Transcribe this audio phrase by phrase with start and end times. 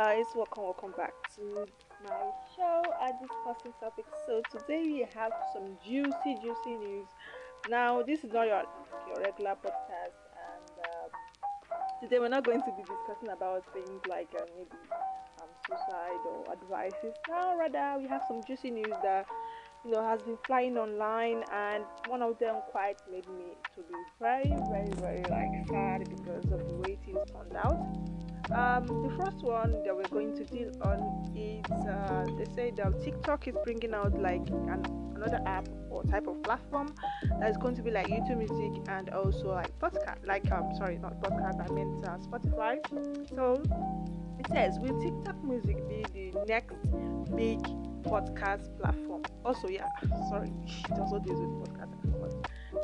[0.00, 1.68] guys, welcome, welcome back to
[2.02, 4.08] my show at discussing topics.
[4.26, 7.06] So today we have some juicy, juicy news.
[7.68, 8.62] Now this is not your
[9.08, 10.16] your regular podcast,
[10.48, 11.10] and um,
[12.00, 14.80] today we're not going to be discussing about things like uh, maybe
[15.42, 17.12] um, suicide or advices.
[17.28, 19.26] Now rather we have some juicy news that
[19.84, 23.98] you know has been flying online, and one of them quite made me to be
[24.18, 28.19] very, very, very like sad because of the way things turned out.
[28.52, 33.00] Um, the first one that we're going to deal on is uh, they say that
[33.02, 36.92] TikTok is bringing out like an, another app or type of platform
[37.38, 40.26] that is going to be like YouTube Music and also like podcast.
[40.26, 41.60] Like um, sorry, not podcast.
[41.60, 42.78] I meant uh, Spotify.
[43.34, 43.62] So
[44.40, 46.74] it says will TikTok Music be the next
[47.36, 47.60] big
[48.02, 49.22] podcast platform?
[49.44, 49.86] Also, yeah,
[50.28, 50.52] sorry,
[50.90, 51.94] it also deals with podcast.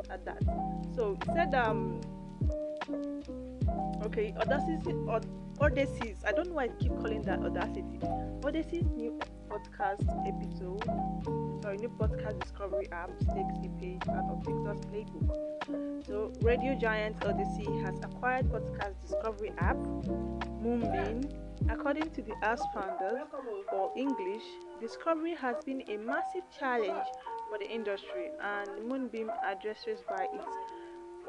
[0.09, 0.41] At that.
[0.95, 1.99] So it said um
[4.05, 4.93] okay audacity
[5.59, 7.99] Audacy's, I don't know why I keep calling that Audacity.
[8.43, 9.19] Audacy's new
[9.49, 10.83] podcast episode,
[11.63, 16.05] sorry, new podcast discovery app takes page out of TikTok's playbook.
[16.05, 19.77] So, radio giant Audacy has acquired podcast discovery app
[20.61, 21.21] Moonbeam.
[21.69, 23.27] According to the app's founders,
[23.69, 24.43] for English,
[24.79, 27.07] discovery has been a massive challenge
[27.49, 30.55] for the industry, and Moonbeam addresses by its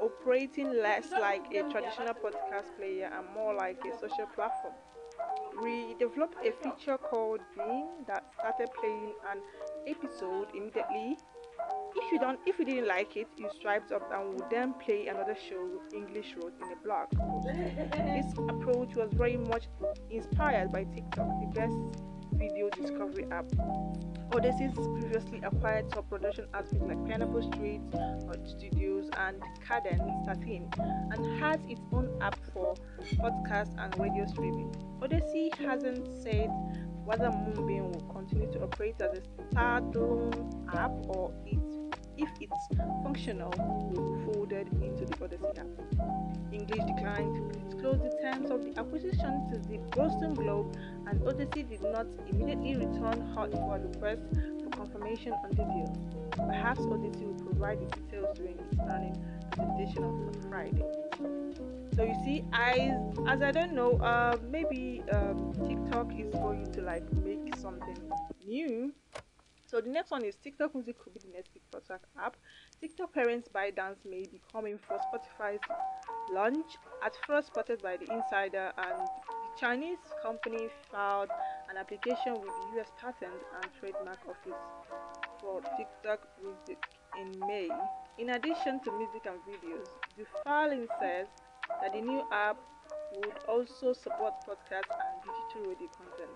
[0.00, 4.74] operating less like a traditional podcast player and more like a social platform.
[5.62, 9.40] We developed a feature called Beam that started playing an
[9.86, 11.16] episode immediately.
[11.96, 15.08] If you don't, if you didn't like it, you swiped up and would then play
[15.08, 17.08] another show English wrote in a blog.
[17.92, 19.64] this approach was very much
[20.10, 21.74] inspired by TikTok, the best
[22.32, 23.46] video discovery app.
[24.30, 27.80] Audacy's previously acquired top production outfits like Pineapple Street,
[28.44, 32.74] Studios, and Cadence 13, and has its own app for
[33.14, 34.70] podcast and radio streaming.
[35.00, 36.50] Audacy hasn't said
[37.08, 39.22] whether Moonbeam will continue to operate as a
[39.54, 41.58] standalone app or it,
[42.18, 42.68] if it's
[43.02, 43.50] functional
[44.26, 46.52] folded into the Audacy.
[46.52, 51.68] English declined to disclose the terms of the acquisition to the Boston Globe, and Audacy
[51.68, 54.22] did not immediately return hot for request
[54.62, 55.96] for confirmation on the deal.
[56.36, 59.18] Perhaps Audacy will provide the details during its earnings
[59.50, 60.84] presentation on Friday.
[61.96, 62.94] So you see, I
[63.26, 67.98] as I don't know, uh, maybe um, TikTok is going to like make something
[68.46, 68.92] new.
[69.66, 72.36] So the next one is TikTok Music could be the next TikTok app.
[72.80, 75.58] TikTok parents ByteDance may be coming for Spotify's
[76.32, 76.78] launch.
[77.04, 81.28] At first spotted by the insider, and the Chinese company filed
[81.68, 84.62] an application with the US Patent and Trademark Office
[85.40, 86.78] for TikTok Music
[87.20, 87.68] in May.
[88.18, 91.26] In addition to music and videos, the filing says
[91.82, 92.58] that the new app
[93.16, 96.30] would also support podcasts and digital radio content.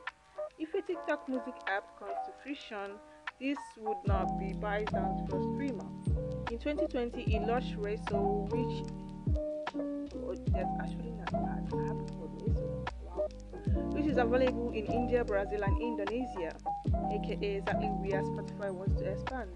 [0.58, 2.98] If a TikTok music app comes to fruition,
[3.40, 6.11] this would not be by ByteDance's first streamer.
[6.52, 8.84] In 2020, a launched Resso, which
[9.74, 11.32] oh, not
[11.72, 13.26] Resso, wow,
[13.92, 16.52] which is available in India, Brazil, and Indonesia,
[17.10, 19.48] aka exactly where Spotify wants to expand.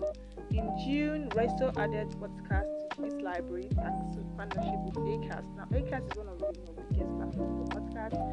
[0.53, 5.55] In June, Resso added podcast to its library thanks to partnership with Acast.
[5.55, 8.25] Now, Acast is one of the you know, biggest platforms for podcasts,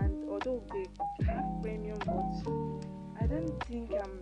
[0.00, 0.86] and although they
[1.26, 2.95] have premium, but
[3.26, 4.20] I don't think um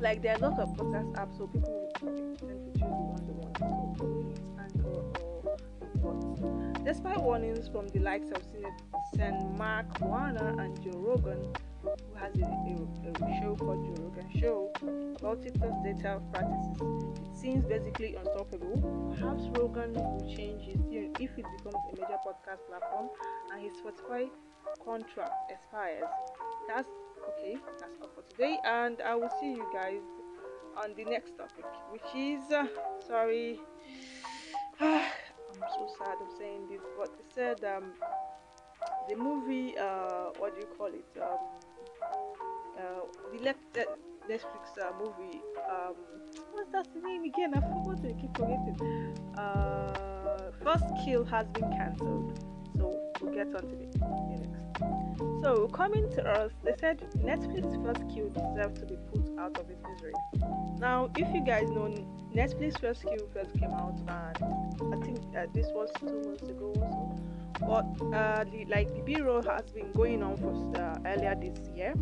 [0.00, 3.34] like there are lots of podcast apps, so people tend to choose the one they
[3.36, 3.98] want.
[3.98, 5.04] So me, Anchor
[6.02, 6.82] or.
[6.82, 8.42] Despite warnings from the likes of
[9.14, 11.52] Senator Mark Warner and Joe Rogan,
[11.82, 14.72] who has a, a, a, show called Joe Rogan Show
[15.20, 19.12] about TikTok's data practices, it seems basically unstoppable.
[19.18, 23.10] Perhaps Rogan will change his tune if it becomes a major podcast platform
[23.52, 24.30] and his Spotify
[24.82, 26.08] contract expires.
[26.66, 26.88] That's
[27.28, 30.02] okay that's all for today and i will see you guys
[30.82, 32.66] on the next topic which is uh,
[33.06, 33.60] sorry
[34.80, 35.00] i'm
[35.76, 37.92] so sad of saying this but they said um
[39.08, 41.38] the movie uh what do you call it um
[42.78, 42.82] uh
[43.32, 43.82] the left uh,
[44.28, 45.40] netflix uh, movie
[45.70, 45.94] um
[46.52, 47.54] what's that name again?
[47.54, 49.14] I forgot to keep forgetting.
[49.36, 52.38] Uh first kill has been cancelled
[52.76, 53.86] so we'll get on to the
[54.38, 54.59] next
[55.42, 59.68] so, coming to us, they said Netflix First Kill deserves to be put out of
[59.70, 60.14] its misery.
[60.78, 61.92] Now, if you guys know,
[62.34, 66.72] Netflix First Kill first came out, and I think uh, this was two months ago
[66.76, 67.16] or so.
[67.60, 71.94] But uh, the, like the B-roll has been going on for uh, earlier this year,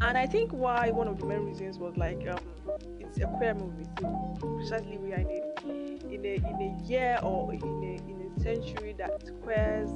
[0.00, 2.38] and I think why one of the main reasons was like um,
[2.98, 7.18] it's a queer movie, so precisely we are in a in a in a year
[7.22, 9.90] or in a in a century that queers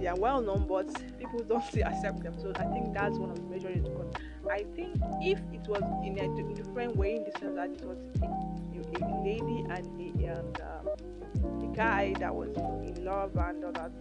[0.00, 0.86] they are well known, but
[1.18, 2.34] people don't still accept them.
[2.40, 4.14] So I think that's one of the major reasons.
[4.50, 7.98] I think if it was in a different way, in the sense that it was
[8.22, 12.50] a, a lady and a and um, a guy that was
[12.88, 13.92] in love and all that,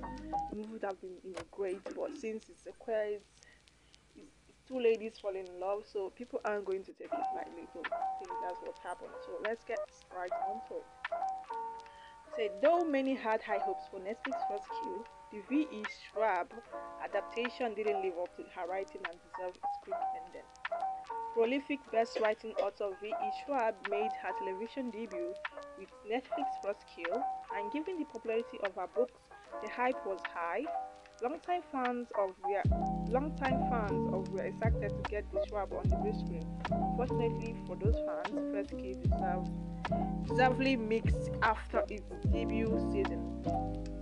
[0.50, 1.84] the movie would have been you know great.
[1.96, 3.20] But since it's a queer,
[4.68, 7.68] two ladies falling in love, so people aren't going to take it lightly.
[7.74, 9.12] So I think that's what happened.
[9.26, 9.80] So let's get
[10.16, 10.86] right onto it.
[12.36, 15.84] Said though many had high hopes for Netflix first kill, the V.E.
[16.12, 16.48] Schwab
[17.04, 20.48] adaptation didn't live up to her writing and deserved its quick ending.
[21.34, 23.30] Prolific best-writing author V.E.
[23.46, 25.34] Schwab made her television debut
[25.78, 27.24] with Netflix First Kill,
[27.56, 29.22] and given the popularity of her books,
[29.64, 30.64] the hype was high.
[31.22, 32.64] Longtime fans of We're
[33.10, 36.48] longtime fans of were excited to get the Schwab on the big screen.
[36.72, 43.99] Unfortunately for those fans, First Kill deserved deservedly mixed after its debut season.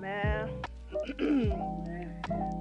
[0.00, 0.50] Man.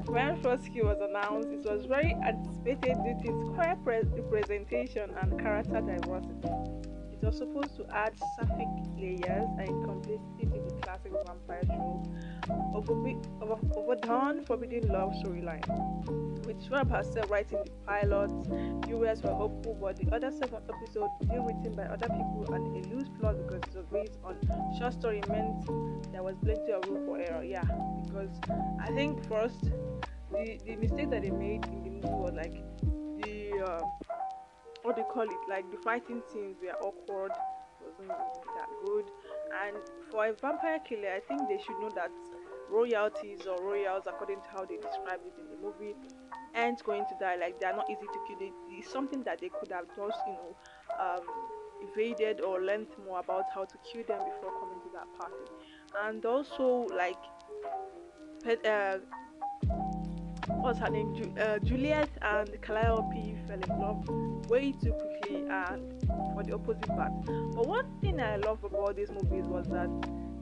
[0.08, 3.76] when Kill was announced, it was very anticipated due to its queer
[4.16, 6.50] representation and character diversity.
[7.12, 8.68] It was supposed to add sapphic
[8.98, 10.47] layers and complexity
[10.88, 12.08] classic vampire trope
[13.76, 15.66] overdone forbidden love storyline.
[16.46, 18.32] With Schwab herself writing the pilot,
[18.86, 22.90] viewers were hopeful, but the other seven episodes, still written by other people and a
[22.90, 24.38] loose plot because it was based on
[24.80, 25.66] short story meant
[26.14, 27.44] there was plenty of room for error.
[27.44, 27.68] Yeah,
[28.06, 28.30] because
[28.80, 29.62] I think first
[30.32, 32.64] the, the mistake that they made in the movie was like
[33.24, 33.82] the uh,
[34.84, 35.50] what do you call it?
[35.50, 37.32] Like the fighting scenes were awkward,
[37.84, 39.06] wasn't that good.
[39.52, 39.78] And
[40.12, 42.12] for a vampire killer, I think they should know that
[42.70, 45.96] royalties or royals, according to how they describe it in the movie,
[46.56, 47.36] aren't going to die.
[47.36, 48.38] Like they are not easy to kill.
[48.72, 50.56] It's something that they could have just, you know,
[51.00, 51.22] um,
[51.82, 55.46] evaded or learned more about how to kill them before coming to that party.
[56.04, 57.18] And also, like,
[58.66, 58.98] uh,
[60.68, 61.16] what's her name?
[61.16, 66.04] Ju- uh, Juliet and Calliope fell in love way too quickly and
[66.34, 67.14] for the opposite part.
[67.26, 69.88] But one thing I love about these movies was that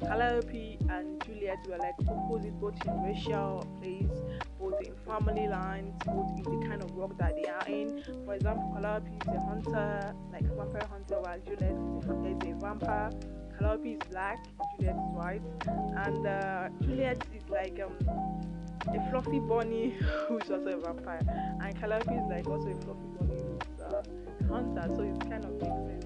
[0.01, 4.17] Calliope and Juliet were like opposite both in racial place,
[4.59, 8.03] both in family lines, both in the kind of work that they are in.
[8.25, 13.11] For example, Calliope is a hunter, like a vampire hunter, while Juliet is a vampire.
[13.59, 14.43] Calliope is black,
[14.75, 18.54] Juliet is white, and uh, Juliet is like um,
[18.87, 19.95] a fluffy bunny
[20.27, 21.21] who's also a vampire,
[21.61, 24.93] and Calliope is like also a fluffy bunny who's a hunter.
[24.95, 26.05] So it kind of makes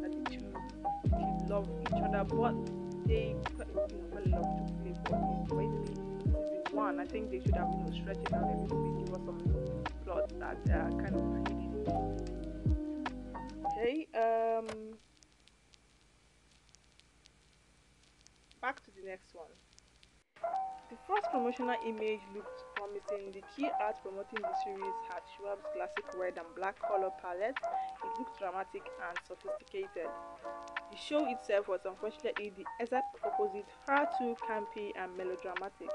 [0.00, 2.54] that the two love each other, but
[3.06, 5.60] they fell in love to play
[6.72, 9.14] one, I think they should have you know stretched it out a little bit, give
[9.14, 9.38] us some
[10.04, 11.70] plot that uh, kind of hidden.
[13.66, 14.66] Okay, um,
[18.62, 19.59] back to the next one.
[21.10, 23.32] First promotional image looked promising.
[23.32, 27.58] The key art promoting the series had Schwab's classic red and black color palette.
[27.58, 30.06] It looked dramatic and sophisticated.
[30.06, 35.90] The show itself was unfortunately the exact opposite, far too campy and melodramatic.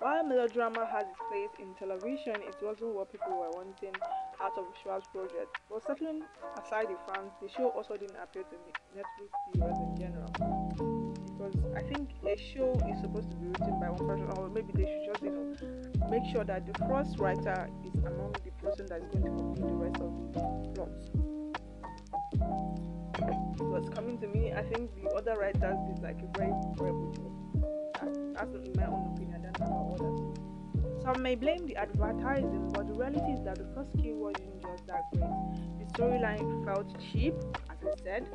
[0.00, 3.96] While melodrama has its place in television, it wasn't what people were wanting
[4.36, 5.48] out of Schwab's project.
[5.70, 6.20] But setting
[6.60, 8.56] aside the fans, the show also didn't appeal to
[8.92, 10.67] Netflix viewers in general
[11.50, 14.72] because I think a show is supposed to be written by one person, or maybe
[14.74, 18.86] they should just you know make sure that the first writer is among the person
[18.86, 20.40] that is going to complete the rest of the
[20.74, 20.88] plot.
[23.60, 27.32] What's coming to me, I think the other writers did like a very horrible job.
[28.00, 29.42] That's, that's my own opinion.
[29.42, 30.38] Know about others.
[31.02, 34.86] Some may blame the advertising, but the reality is that the first kill wasn't just
[34.86, 35.30] that great.
[35.78, 37.34] The storyline felt cheap,
[38.02, 38.26] said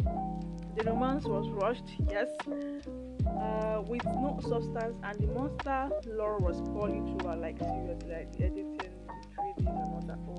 [0.76, 7.00] the romance was rushed, yes, uh, with no substance, and the monster lore was poorly
[7.00, 7.40] throughout.
[7.40, 8.90] Like seriously, like the editing, the
[9.38, 10.18] 3D, and all that.
[10.28, 10.38] Oh,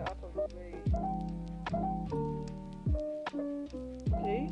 [0.00, 0.74] out of the way.
[4.14, 4.50] Okay.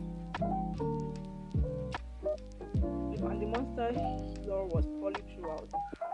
[3.21, 3.93] And the monster
[4.47, 5.71] lore was poorly throughout.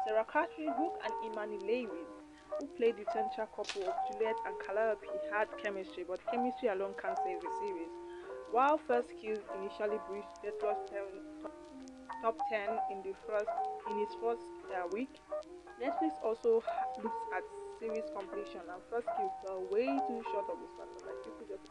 [0.07, 2.24] Sarah Catherine Hook and Imani Lewis
[2.59, 7.19] who played the central couple of Juliet and Calliope had chemistry, but chemistry alone can't
[7.25, 7.93] save the series.
[8.53, 10.79] While First Kill initially breached Netflix
[12.23, 13.51] top 10 in the first
[13.91, 14.41] in its first
[14.73, 15.11] uh, week,
[15.83, 16.63] Netflix also
[17.03, 17.43] looks at
[17.79, 21.03] series completion and First Kill fell way too short of the standard.
[21.05, 21.67] Like people just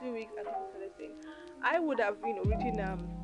[0.00, 1.14] two weeks and started saying,
[1.62, 3.18] I would have know written um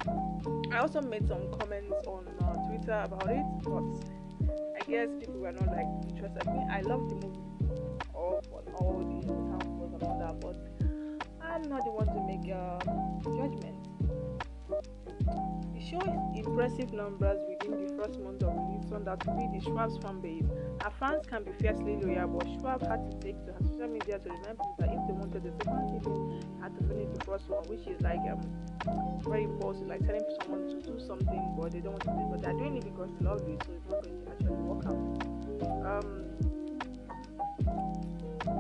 [0.72, 5.52] I also made some comments on uh, Twitter about it, but I guess people were
[5.52, 6.46] not like interested.
[6.46, 7.38] I mean, I love the movie,
[8.14, 10.56] all for all the sound and all that, but
[11.40, 12.78] I'm not the one to make a
[13.24, 13.93] judgment.
[15.74, 16.00] The show
[16.34, 20.20] impressive numbers within the first month of release turned out to be the Schwab's fan
[20.20, 20.44] base.
[20.82, 24.18] Her fans can be fiercely loyal, but Schwab had to take to her social media
[24.18, 27.48] to remind people that if they wanted the second season, had to finish the first
[27.48, 28.40] one, which is like um
[29.22, 32.30] very impulsive, like telling someone to do something, but they don't want to do it,
[32.30, 34.84] but they're doing it because they love you, so it's not going to actually work
[34.86, 36.02] out.
[36.02, 36.24] Um,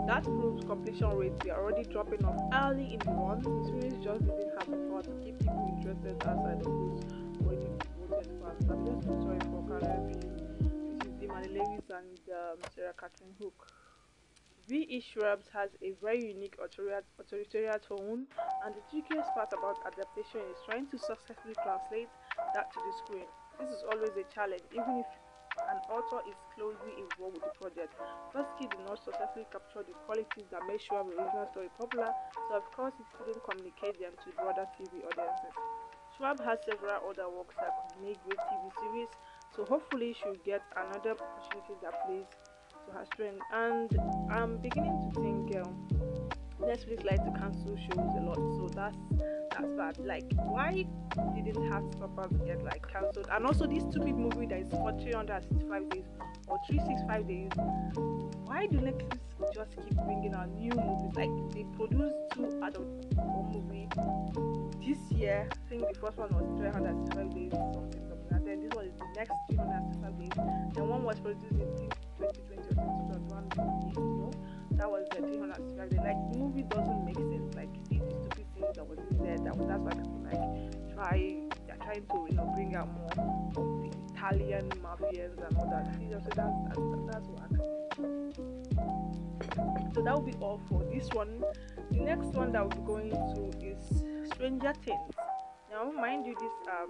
[0.06, 3.40] that proves completion rates were already dropping off early in the run.
[3.42, 5.33] The series just didn't have the power to keep
[5.94, 7.00] interested outside of those
[7.44, 7.70] already
[8.00, 8.64] devoted fans.
[8.70, 10.12] I'm just so sorry for Karen
[10.98, 13.72] This is Imani Lewis and um, Sarah Catherine Hook.
[14.66, 15.04] V.E.
[15.04, 18.24] Schwab's has a very unique authoritarian tone,
[18.64, 22.08] and the trickiest part about adaptation is trying to successfully translate
[22.54, 23.28] that to the screen.
[23.60, 25.10] This is always a challenge, even if
[25.68, 27.92] an author is closely involved with the project.
[28.32, 32.08] Firstly, did not successfully capture the qualities that made Schwab's original story popular,
[32.48, 35.54] so of course it couldn't communicate them to broader TV audiences.
[36.16, 39.08] Schwab has several other works that could make great TV series,
[39.56, 42.26] so hopefully she'll get another opportunity that plays
[42.86, 43.42] to her strength.
[43.52, 43.90] And
[44.30, 45.88] I'm beginning to think um,
[46.64, 48.96] Netflix like to cancel shows a lot, so that's
[49.50, 49.98] that's bad.
[49.98, 50.86] Like, why
[51.34, 53.28] didn't Heartstopper get like cancelled?
[53.30, 56.04] And also, this stupid movie that is for 365 days
[56.48, 57.50] or 365 days.
[58.46, 59.18] Why do Netflix
[59.54, 61.12] just keep bringing out new movies?
[61.16, 62.88] Like, they produced two adult
[63.52, 63.88] movie
[64.84, 65.48] this year.
[65.50, 68.94] I think the first one was 365 days, something, something, and then this one is
[68.98, 70.32] the next 365 days.
[70.76, 73.94] And one was produced in 2020 or 2021.
[73.94, 74.30] You know,
[74.72, 76.00] that was the 365 days.
[76.00, 76.23] Like,
[76.64, 77.54] movie doesn't make sense.
[77.54, 79.38] Like, these stupid things that was there.
[79.38, 83.82] That was, that's why people like try they're trying to you know bring out more
[83.82, 85.86] the Italian mafias and all that.
[86.24, 86.80] So that's that's,
[87.10, 87.50] that's what.
[89.94, 91.44] So that will be all for this one.
[91.90, 95.12] The next one that we'll be going to is Stranger Things.
[95.70, 96.88] Now, mind you, this um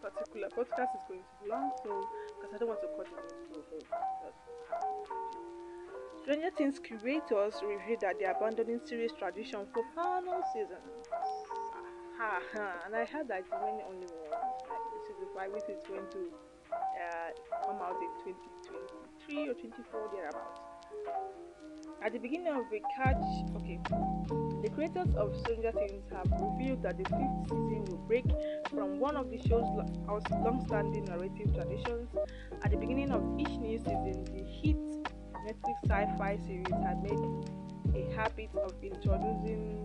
[0.00, 2.08] particular podcast is going to be long, so
[2.40, 3.12] because I don't want to cut it
[3.56, 5.47] into
[6.28, 10.76] Stranger Things creators revealed that they're abandoning series tradition for final season.
[12.18, 12.72] Ha ha!
[12.84, 14.36] And I heard that it's only only one.
[15.08, 16.28] Season five, which is going to
[16.68, 17.32] uh,
[17.64, 18.34] come out in
[19.24, 20.60] 2023 or 24 thereabouts.
[22.04, 23.24] At the beginning of the catch,
[23.56, 23.80] okay,
[24.60, 28.26] the creators of Stranger Things have revealed that the fifth season will break
[28.68, 29.64] from one of the show's
[30.44, 32.10] long-standing narrative traditions.
[32.62, 34.97] At the beginning of each new season, the hit
[35.46, 37.20] Netflix sci-fi series had made
[37.94, 39.82] a habit of introducing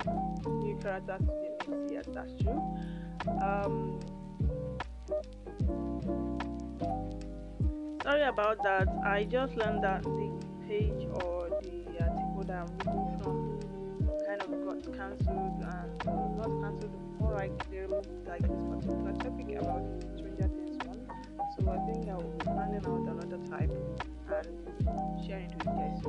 [0.60, 1.92] new characters to the mix.
[1.92, 2.62] Yes, that's true.
[3.42, 4.00] Um,
[8.04, 8.88] sorry about that.
[9.06, 10.32] I just learned that the
[10.68, 13.60] page or the article that I'm reading from
[14.28, 19.84] kind of got cancelled and not cancelled, like they removed like this particular topic about
[20.18, 21.02] Stranger Things one.
[21.56, 23.72] So I think I will be planning out another type
[24.34, 24.48] and
[25.44, 26.02] it with you guys.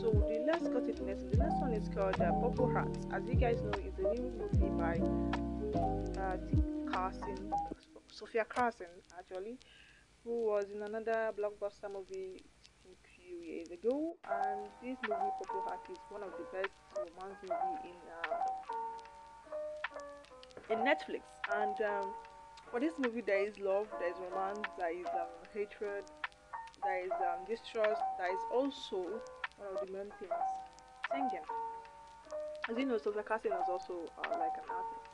[0.00, 0.36] So the
[0.80, 1.30] to the next.
[1.30, 3.06] The next one is called uh, Purple Hearts.
[3.12, 4.94] As you guys know, it's a new movie by
[6.20, 6.36] uh,
[6.92, 7.52] Carson,
[8.10, 8.86] Sofia Carson
[9.18, 9.58] actually,
[10.24, 12.42] who was in another blockbuster movie
[12.84, 14.16] a few years ago.
[14.30, 18.46] And this movie, Purple Hearts, is one of the best romance movie in uh,
[20.70, 21.22] in Netflix.
[21.54, 22.12] And um,
[22.70, 26.04] for this movie, there is love, there is romance, there is um, hatred,
[26.82, 29.20] there is um, distrust, there is also
[29.58, 30.32] one of the main things
[31.12, 31.46] singing.
[32.68, 35.06] As you know, Sofia Carson was also uh, like an artist.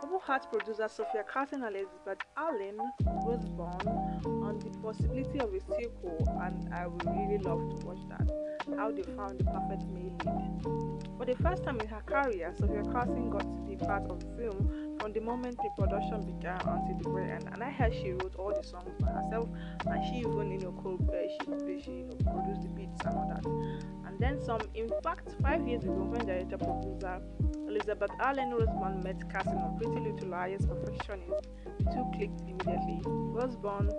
[0.00, 2.76] Purple Heart producer Sofia Carson and Elizabeth Allen
[3.24, 3.88] was born
[4.42, 8.28] on the possibility of a sequel, and I would really love to watch that.
[8.76, 11.18] How they found the perfect male lead.
[11.18, 14.26] For the first time in her career, Sofia Carson got to be part of the
[14.36, 17.48] film from the moment the production began until the very end.
[17.52, 19.48] And I heard she wrote all the songs by herself,
[19.86, 23.14] and she even you know co- uh, she, she you know produced the beats and
[23.16, 23.44] all that.
[24.06, 24.60] And then some.
[24.74, 27.20] In fact, five years ago, when director producer
[27.66, 33.00] Elizabeth Allen Rosenbaum met Carson on Pretty Little Liars Perfectionist, the two clicked immediately.
[33.04, 33.90] Rosenbaum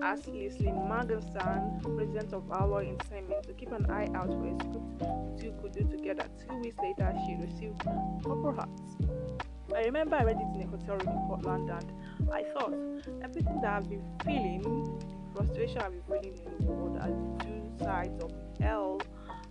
[0.00, 5.00] asked Leslie Magnuson, president of Our Entertainment, to keep an eye out for a script
[5.00, 6.28] the two could do together.
[6.46, 7.80] Two weeks later, she received
[8.22, 9.41] Purple Hearts.
[9.74, 12.74] I remember I read it in a hotel room in Portland and I thought
[13.22, 15.00] everything that I've been feeling,
[15.34, 19.00] frustration I've been feeling in the world as the two sides of hell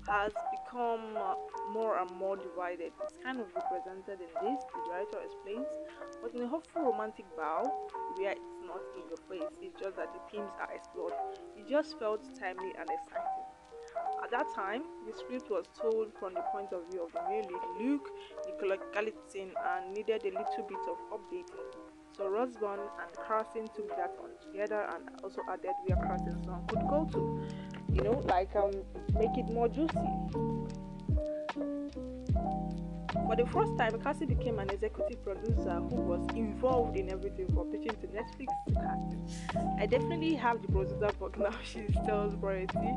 [0.07, 1.17] has become
[1.73, 2.93] more and more divided.
[3.03, 5.67] It's kind of represented in this, the director explains,
[6.21, 7.63] but in a hopeful romantic bow,
[8.17, 11.13] where it's not in your face, it's just that the themes are explored.
[11.57, 13.50] It just felt timely and exciting.
[14.23, 17.47] At that time, the script was told from the point of view of lead
[17.79, 18.07] Luke,
[18.45, 21.65] Nicola Galitzine, and needed a little bit of updating.
[22.15, 26.87] So Rosenbaum and Carson took that on together and also added where Carson's song could
[26.87, 27.41] go to.
[27.93, 28.71] You know, like um
[29.13, 29.97] make it more juicy.
[33.31, 37.71] For the first time, Cassie became an executive producer who was involved in everything from
[37.71, 39.79] pitching to Netflix to casting.
[39.79, 42.93] I definitely have the producer book now, she tells Variety.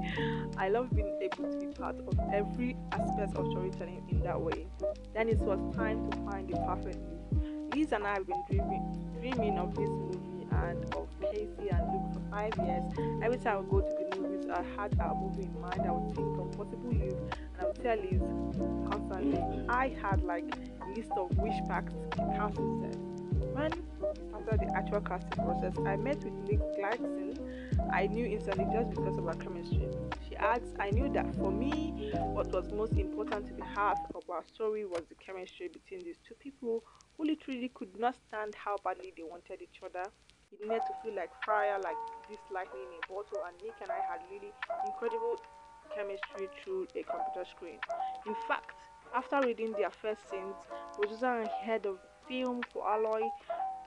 [0.57, 4.67] I love being able to be part of every aspect of storytelling in that way.
[5.15, 7.77] Then it was time to find the perfect lead.
[7.77, 12.13] Liz and I have been dreaming, dreaming of this movie and of Casey and Luke
[12.13, 12.83] for five years.
[13.23, 15.83] Every time I go to the movies, I had a movie in mind.
[15.87, 18.21] I would think of possible Luke would tell Liz
[18.91, 19.67] constantly.
[19.69, 20.45] I had like
[20.83, 21.93] a list of wish packs
[22.37, 23.01] casting said.
[23.55, 23.73] When
[24.35, 27.39] after the actual casting process, I met with Nick Gladson.
[27.93, 29.89] I knew instantly just because of our chemistry.
[30.29, 34.29] She adds, I knew that for me, what was most important to the heart of
[34.29, 36.83] our story was the chemistry between these two people
[37.17, 40.05] who literally could not stand how badly they wanted each other.
[40.53, 41.97] It needed to feel like fire, like
[42.29, 44.53] this lightning in a bottle, and Nick and I had really
[44.87, 45.37] incredible
[45.95, 47.79] chemistry through a computer screen.
[48.27, 48.73] In fact,
[49.15, 50.55] after reading their first scenes,
[51.23, 51.99] and head of
[52.29, 53.23] film for Alloy,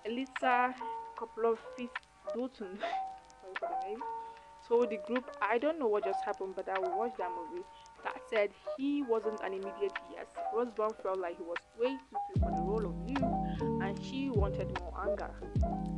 [0.07, 0.73] Elysa
[1.17, 1.89] Koplovitz
[2.33, 3.99] Dutton, sorry for name,
[4.67, 7.63] told the group, I don't know what just happened, but I will watch that movie.
[8.03, 10.27] That said, he wasn't an immediate yes.
[10.53, 13.06] Rosenbaum felt like he was way too sweet for the role of
[14.01, 15.32] she wanted more anger.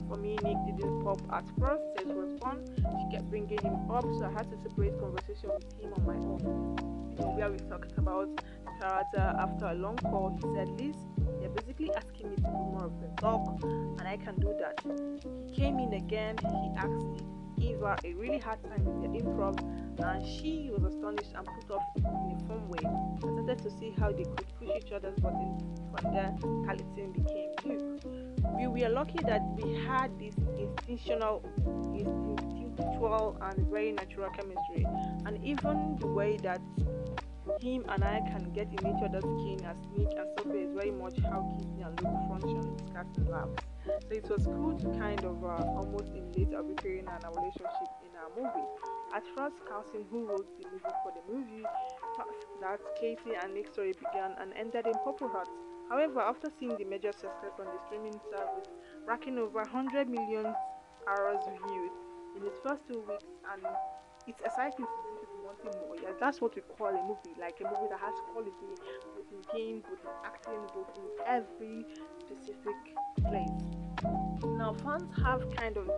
[0.08, 2.66] For me, Nick didn't pop at first, says Rosenbaum.
[2.76, 6.16] She kept bringing him up, so I had to separate conversation with him on my
[6.16, 7.36] own.
[7.36, 8.30] Where we talked about
[8.80, 10.96] character after a long call, he said, Liz,
[11.40, 14.80] they're basically asking me to do more of the talk, and I can do that.
[14.84, 17.20] He came in again, he asked me
[17.60, 19.60] gave her a really hard time with the improv
[20.00, 22.84] and she was astonished and put off in a fun way.
[22.86, 27.50] I started to see how they could push each other's buttons from there Galitzine became
[27.66, 28.02] Luke.
[28.58, 31.44] We were lucky that we had this instinctual,
[31.96, 34.86] instinctual and very natural chemistry
[35.26, 36.62] and even the way that
[37.62, 40.92] him and I can get in each other's skin as Nick and Sophie is very
[40.92, 43.69] much how Kissy and function in Casting Labs.
[43.86, 48.12] So it was cool to kind of uh, almost emulate preparing and our relationship in
[48.20, 48.68] our movie.
[49.16, 51.64] At first, Carlson, who wrote the music for the movie,
[52.18, 55.50] thought that Katie and Nick's story began and ended in Purple Heart.
[55.90, 58.70] However, after seeing the major success on the streaming service,
[59.08, 60.54] racking over 100 million
[61.08, 61.92] hours viewed
[62.38, 63.64] in its first two weeks, and
[64.28, 65.09] it's exciting to
[65.50, 65.96] wanting more.
[66.20, 68.52] That's what we call a movie, like a movie that has quality,
[69.16, 71.86] both in game, both in acting, both in every
[72.20, 72.78] specific
[73.28, 73.50] place.
[74.58, 75.90] Now, fans have kind of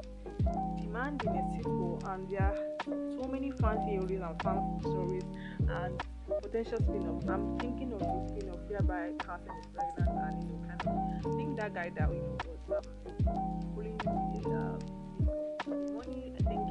[0.78, 5.26] demanding a sequel, and there are so many fan theories and fan stories
[5.68, 6.00] and
[6.42, 7.28] potential spin-offs.
[7.28, 11.36] I'm thinking of the spin-off whereby Carson is pregnant, and you know, kind of I
[11.36, 12.86] think that guy that we know was
[13.28, 15.02] um, pulling the, uh,
[15.94, 16.34] money.
[16.40, 16.62] I think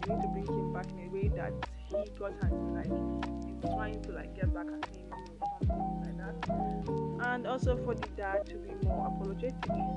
[0.00, 1.52] they need to bring him back in a way that
[2.02, 6.16] he got and like he's trying to like get back at him or something like
[6.18, 7.32] that.
[7.32, 9.54] And also for the dad to be more apologetic.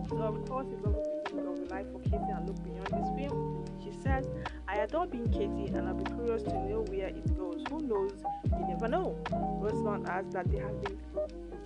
[0.10, 3.66] So of course always beginning of a life for Katie and look beyond this film.
[3.84, 4.26] She says,
[4.68, 7.64] I adore being Katie and I'll be curious to know where it goes.
[7.70, 8.14] Who knows?
[8.46, 9.18] You never know.
[9.32, 10.98] Rosamund adds that they have been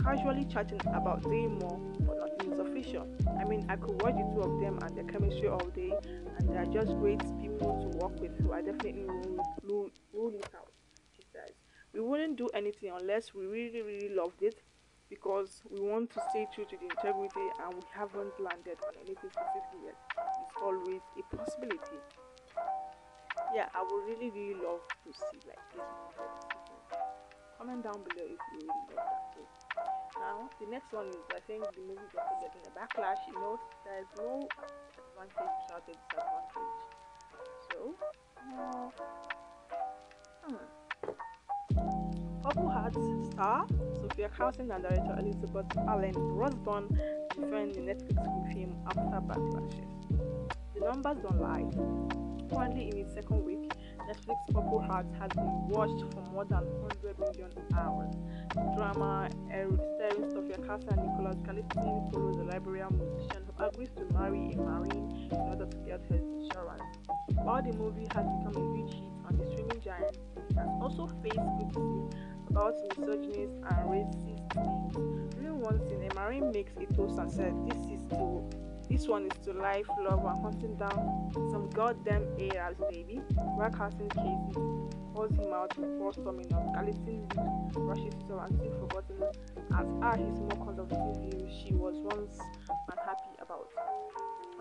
[0.04, 3.08] casually chatting about doing more, but nothing is official.
[3.40, 5.94] I mean, I could watch the two of them and their chemistry all day,
[6.38, 10.34] and they are just great people to work with, so I definitely will rule, rule
[10.34, 10.72] it out.
[11.16, 11.56] She says,
[11.94, 14.56] We wouldn't do anything unless we really, really loved it
[15.10, 19.30] because we want to stay true to the integrity and we haven't landed on anything
[19.30, 19.96] specific yet.
[20.16, 22.00] It's always a possibility.
[23.54, 25.84] Yeah, I would really, really love to see like this
[27.58, 29.61] Comment down below if you really love that too.
[30.22, 33.18] Now, the next one is I think the movie is also getting a backlash.
[33.28, 34.48] You know, there's no
[35.18, 36.78] advantage without a disadvantage.
[37.72, 37.96] So,
[38.54, 38.90] uh,
[40.46, 40.82] hmm.
[42.44, 43.66] Purple Hearts star
[44.00, 46.88] Sofia Carlson and director Elizabeth Allen Rosenbaum
[47.34, 49.88] defend the Netflix film after backlashes.
[50.76, 51.66] The numbers don't lie.
[52.54, 53.71] Currently in its second week,
[54.12, 58.13] Netflix Purple Hearts has been watched for more than 100 million hours.
[58.76, 64.52] Drama starring Sofia Carlson and Nicholas Galitzine follows a Liberian musician who agrees to marry
[64.52, 66.84] a marine in order to get his insurance.
[67.36, 71.08] While the movie has become a huge hit on the streaming giant, it has also
[71.24, 72.10] faced criticism
[72.50, 75.36] about misogynist and racist themes.
[75.36, 78.43] During one scene, a marine makes a toast and said, "This is to
[78.92, 83.22] This one is to life, love, and hunting down some goddamn Arabs, baby.
[83.58, 84.60] Hassan Casey
[85.16, 87.26] calls him out before storming of Galitzine
[87.78, 89.24] rushes to and still forgotten
[89.80, 92.38] as are his more conservative views she was once
[92.92, 93.70] unhappy about.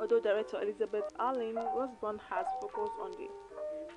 [0.01, 3.27] Although director Elizabeth Allen Rosenbaum has focused on the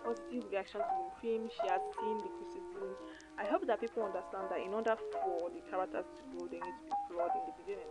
[0.04, 2.90] positive reaction to the film, she has seen the criticism.
[3.38, 6.78] I hope that people understand that in order for the characters to grow, they need
[6.78, 7.90] to be flawed in the beginning.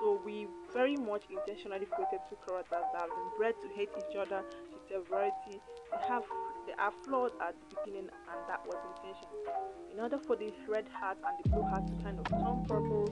[0.00, 4.14] So we very much intentionally created two characters that have been bred to hate each
[4.16, 5.58] other to severity.
[5.90, 6.22] They have
[6.66, 9.38] they are flawed at the beginning and that was intentional.
[9.92, 13.06] In order for the red heart and the blue heart to kind of turn purple,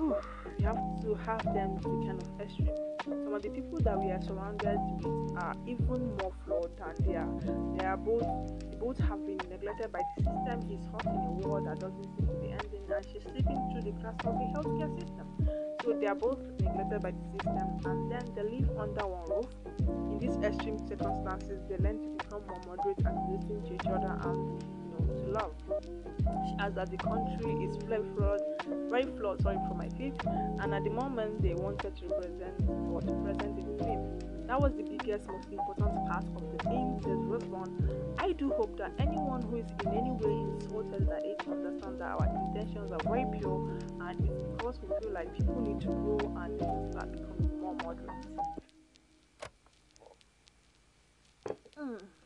[0.00, 0.16] whew,
[0.58, 2.74] you have to have them to kind of extreme.
[3.04, 7.16] Some of the people that we are surrounded with are even more flawed than they
[7.16, 7.28] are.
[7.76, 8.24] They are both
[8.70, 10.68] they both have been neglected by the system.
[10.68, 13.82] He's hot in a world that doesn't seem to be ending and she's slipping through
[13.82, 15.26] the cracks of the healthcare system.
[15.84, 19.48] So they are both neglected by the system and then they live under one roof.
[20.10, 24.18] In these extreme circumstances, they learn to become more moderate and listen to each other
[24.28, 24.79] and
[25.30, 25.54] love.
[26.46, 28.40] She adds that the country is very flawed,
[28.90, 30.14] very flawed, sorry for my feet,
[30.60, 34.18] and at the moment they wanted to represent or to present the film.
[34.46, 38.14] That was the biggest, most important part of the film, says Rosenbaum.
[38.18, 42.10] I do hope that anyone who is in any way insulted by it understands that
[42.10, 46.18] our intentions are very pure and it's because we feel like people need to grow
[46.42, 48.26] and start becoming more moderate.
[51.78, 52.19] Mm.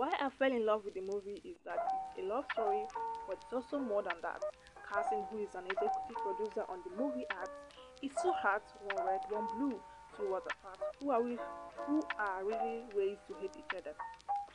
[0.00, 2.86] Why I fell in love with the movie is that it's a love story,
[3.28, 4.42] but it's also more than that.
[4.88, 7.50] Carson, who is an executive producer on the movie, adds,
[8.00, 9.78] "It's two hearts, one red, one blue,
[10.16, 10.80] two worlds apart.
[11.00, 11.38] Who are we?
[11.84, 13.94] Who are really raised to hate each other?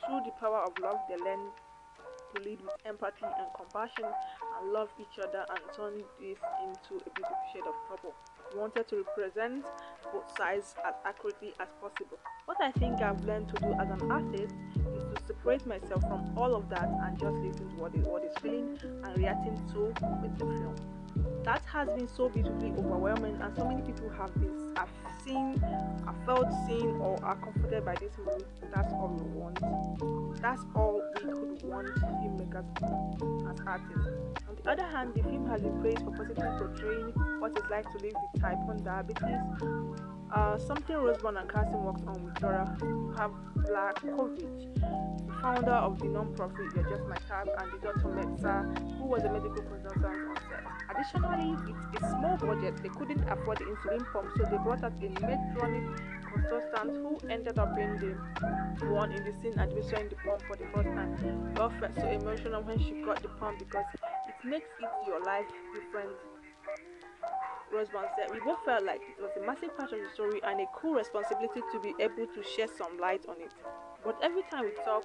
[0.04, 1.52] Through the power of love, they learn
[2.34, 7.10] to lead with empathy and compassion and love each other and turn this into a
[7.10, 8.14] beautiful shade of purple.
[8.52, 9.64] We wanted to represent
[10.12, 12.18] both sides as accurately as possible.
[12.46, 14.54] What I think I've learned to do as an artist
[15.46, 19.56] separate myself from all of that and just listen to what is feeling and reacting
[19.72, 20.74] to with the film.
[21.44, 24.88] That has been so beautifully overwhelming, and so many people have been have
[25.24, 25.56] seen,
[26.04, 28.44] have felt seen, or are comforted by this movie.
[28.74, 30.42] That's all we want.
[30.42, 32.66] That's all we could want filmmakers
[33.48, 34.42] as artists.
[34.48, 37.84] On the other hand, the film has been praised for positively portraying what it's like
[37.92, 40.15] to live with type 1 diabetes.
[40.34, 42.76] Uh, something Rosenbaum and Carson worked on with Dora
[43.14, 48.08] Pavlakovich, the founder of the non-profit You're Just My Tab, and the Dr.
[48.08, 50.64] Metza, who was a medical consultant on set.
[50.90, 54.92] Additionally, with a small budget, they couldn't afford the insulin pump, so they brought out
[54.92, 56.00] a Medtronic
[56.32, 60.66] consultant who ended up being the one in the scene administering the pump for the
[60.74, 61.54] first time.
[61.54, 63.86] Love felt so emotional when she got the pump because
[64.28, 66.10] it makes it your life different
[67.72, 70.60] Rosemont said, We both felt like it was a massive part of the story and
[70.60, 73.52] a cool responsibility to be able to shed some light on it.
[74.04, 75.04] But every time we talk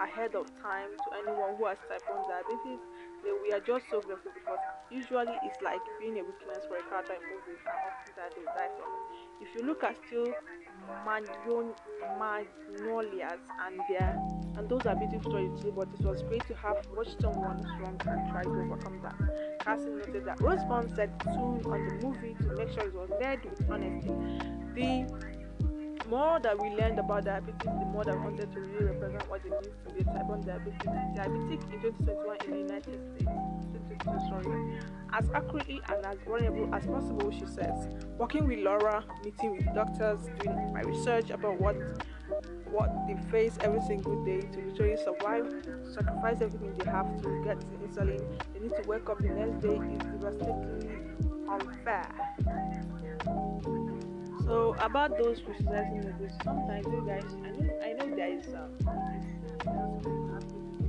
[0.00, 2.80] ahead of time to anyone who has type 1 diabetes,
[3.22, 6.84] then we are just so grateful because usually it's like being a weakness for a
[6.88, 9.04] character in movies and often that they die from it.
[9.44, 10.32] If you look at still
[10.88, 11.74] Magnon-
[12.18, 14.16] Magnolias and their
[14.56, 18.00] and those are beautiful stories too, but it was great to have watched someone strong
[18.06, 19.14] and try to overcome that.
[19.64, 23.44] Carson noted that Rosenbaum said soon on the movie to make sure it was led
[23.44, 24.10] with honesty.
[24.74, 25.06] The
[26.10, 29.40] more that we learned about diabetes, the more that we wanted to really represent what
[29.44, 30.80] it means to be a type 1 diabetes,
[31.16, 34.28] diabetic in 2021 in the United States.
[34.28, 34.80] sorry.
[35.12, 37.88] As accurately and as vulnerable as possible, she says.
[38.18, 41.76] Working with Laura, meeting with doctors, doing my research about what
[42.70, 45.52] what they face every single day to literally survive,
[45.92, 48.22] sacrifice everything they have to get the insulin.
[48.52, 51.00] They need to wake up the next day is devastatingly
[51.48, 52.06] unfair.
[54.50, 58.74] So about those criticizing movies, sometimes you guys, I know, I know there is um,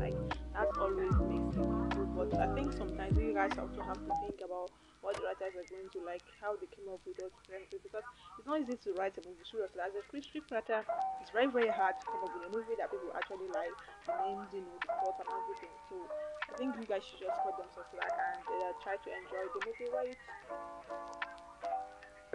[0.01, 0.17] like
[0.57, 4.41] that always makes it good, but I think sometimes you guys also have to think
[4.41, 4.73] about
[5.05, 8.01] what the writers are going to like, how they came up with those sentences, because
[8.41, 9.45] it's not easy to write a movie.
[9.45, 10.81] Seriously, as a script writer,
[11.21, 13.69] it's very very hard to come up with a movie that people actually like,
[14.09, 15.73] the names, you know, the plot and everything.
[15.85, 16.01] So
[16.49, 19.61] I think you guys should just cut themselves slack and uh, try to enjoy the
[19.69, 20.09] movie while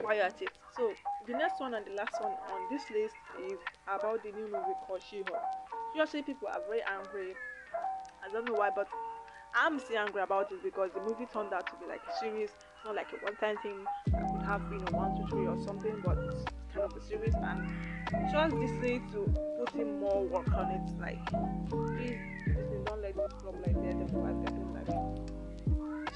[0.05, 0.51] at it.
[0.77, 0.93] So
[1.27, 3.15] the next one and the last one on this list
[3.51, 5.43] is about the new movie called She-Hulk.
[5.93, 7.35] Seriously, people are very angry.
[8.23, 8.89] I don't know why, but
[9.55, 12.51] I'm still angry about it because the movie turned out to be like a series.
[12.51, 15.57] It's not like a one-time thing that could have been a one, two, three or
[15.65, 17.67] something, but it's kind of a series and
[18.31, 21.01] just Disney to put in more work on it.
[21.01, 21.25] Like,
[21.71, 25.36] please, Disney, don't let this flop like the other ones they're doing like.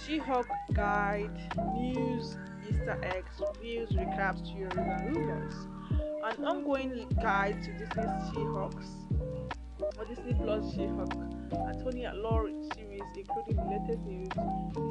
[0.06, 1.36] She-Hulk guide
[1.74, 2.36] news
[2.68, 5.54] Easter eggs, reviews, recaps, theories, and rumors.
[6.24, 8.86] An ongoing guide to Disney's She-Hulks
[9.98, 11.12] or Disney Plus She-Hulk
[11.68, 14.28] Attorney at Law series, including the latest news,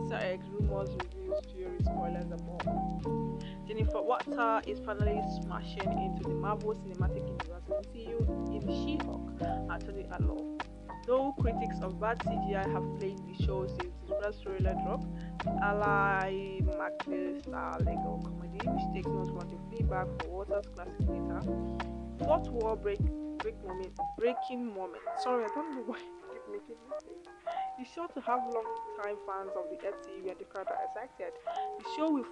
[0.04, 3.40] Easter eggs, rumors, reviews, theories, spoilers, and more.
[3.68, 9.32] Jennifer Walter is finally smashing into the Marvel Cinematic Universe MCU in She-Hulk
[9.72, 10.59] Attorney at Law.
[11.10, 15.02] Though critics of bad CGI have played the show since its first trailer drop,
[15.44, 16.62] the Ally
[17.42, 21.42] star Lego comedy, which takes note from the feedback for Waters' classic theater,
[22.20, 23.02] fourth wall break,
[23.40, 25.02] break moment, breaking moment.
[25.24, 25.98] Sorry, I don't know why
[26.30, 27.26] I keep making mistakes.
[27.80, 31.34] It's sure to have long-time fans of the MCU and the crowd are excited.
[31.80, 32.30] The show will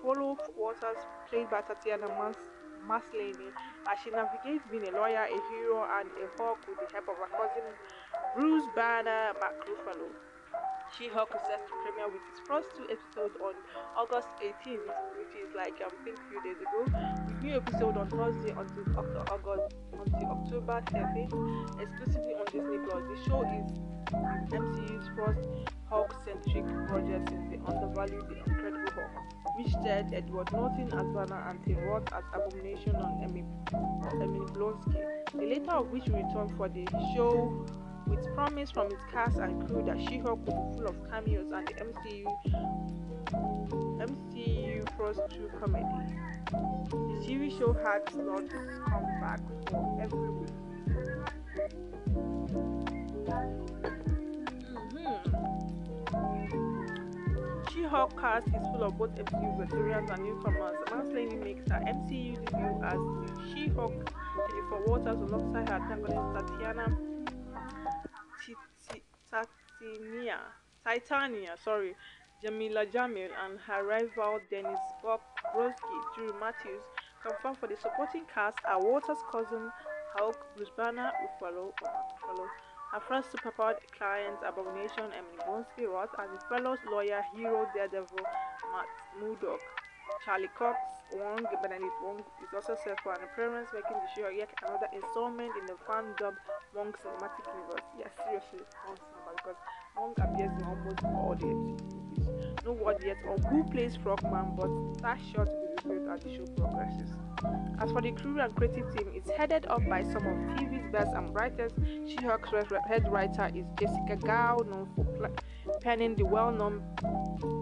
[0.00, 2.36] follow Waters, played by Tatiana Mans
[2.88, 3.50] Maslany,
[3.90, 7.16] as she navigates being a lawyer, a hero, and a hawk with the help of
[7.18, 7.74] her cousin
[8.34, 10.08] Bruce Banner Mark Ruffalo.
[10.96, 13.54] She-Hulk is set to premiere with its first two episodes on
[13.96, 14.86] August 18th,
[15.18, 16.80] which is like um, I think a few days ago,
[17.26, 23.02] with new episode on Thursday until August until October 7th, exclusively on Disney Plus.
[23.02, 23.66] The show is
[24.52, 25.48] MCU's first
[25.90, 31.62] Hulk-centric project since the undervalued The Incredible Hulk, which starred Edward Norton as Banner and
[31.64, 33.44] Tim Roth as Abomination on Emily
[34.54, 35.02] Blonsky,
[35.34, 37.66] the latter of which returned for the show
[38.06, 41.66] with promise from its cast and crew that She-Hulk would be full of cameos and
[41.66, 42.26] the MCU
[44.00, 45.84] MCU first true comedy.
[46.50, 48.52] The series show had slots
[48.88, 50.48] come back for every week.
[54.88, 55.26] Mm-hmm.
[57.72, 60.76] She-Hulk cast is full of both MCU veterans and newcomers.
[60.86, 63.00] Maslany makes her MCU debut as
[63.52, 63.92] She-Hulk
[64.36, 67.15] Jennifer Walters alongside her antagonist Tatiana
[69.86, 70.38] Titania,
[70.84, 71.94] Titania, sorry,
[72.44, 76.82] Jameela Jamil and her rival Dennis Brodsky, Drew Matthews,
[77.22, 79.70] confirmed for the supporting cast are Walter's cousin
[80.14, 82.46] Hulk, Bruce Banner, Ruffalo, Ruffalo,
[82.92, 88.18] her first superpowered client, Abomination, Emily Blonsky Roth, and the fellow lawyer, hero Daredevil,
[88.72, 88.88] Matt
[89.20, 89.60] Murdock.
[90.24, 90.78] Charlie Cox,
[91.12, 95.52] Wong, Benedict Wong is also set for an appearance, making the show yet another installment
[95.58, 96.38] in the fan-dubbed
[96.74, 97.86] Wong cinematic universe.
[97.98, 98.60] Yes, seriously,
[99.36, 99.56] because
[99.96, 102.05] Wong appears in almost all the movies.
[102.64, 105.50] No word yet on who plays Frogman, but that's sure to
[105.84, 107.10] be revealed as the show progresses.
[107.78, 111.12] As for the crew and creative team, it's headed up by some of TV's best
[111.14, 111.74] and brightest.
[112.06, 112.50] She-Hulk's
[112.88, 115.30] head writer is Jessica Gao, known for
[115.80, 116.82] penning the well-known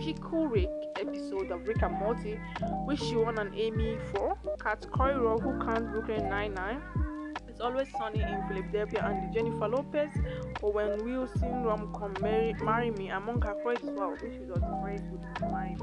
[0.01, 2.39] Pickle Rick episode of Rick and Morty,
[2.87, 4.39] which she won an Emmy for.
[4.61, 6.81] Kat Coiro, who can't Brooklyn Nine-Nine.
[7.55, 10.11] It's always sunny in Philadelphia and Jennifer Lopez
[10.61, 15.25] Owen Wilson rom-com Marry, Marry Me among her credits as well, which was very good
[15.39, 15.77] Me.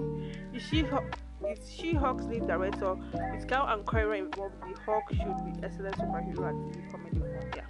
[0.52, 1.16] The She-Hulk
[1.48, 4.56] is She-Hulk's lead director, with Gao and Coiro involved.
[4.60, 7.52] The Hulk should be excellent superhero TV comedy film.
[7.56, 7.68] Yeah,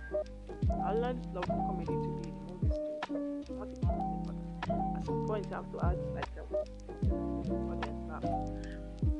[0.84, 3.44] I love comedy to be in movies too.
[4.98, 6.44] At some point, you have to add like a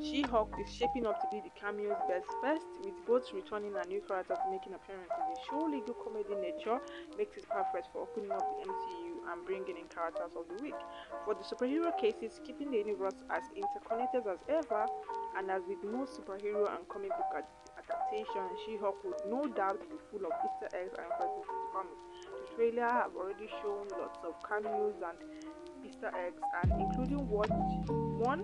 [0.02, 4.02] she-Hulk is shaping up to be the cameo's best first, with both returning and new
[4.02, 5.14] characters making appearances.
[5.14, 6.78] The show legal comedy nature
[7.16, 10.78] makes it perfect for opening up the MCU and bringing in characters of the week.
[11.24, 14.86] For the superhero cases, keeping the universe as interconnected as ever,
[15.38, 19.96] and as with most superhero and comic book ad- adaptations, She-Hulk would no doubt be
[20.10, 22.02] full of Easter eggs and references to comics.
[22.42, 25.18] The trailer have already shown lots of cameos and
[25.86, 27.50] Easter eggs, and including what
[28.18, 28.42] one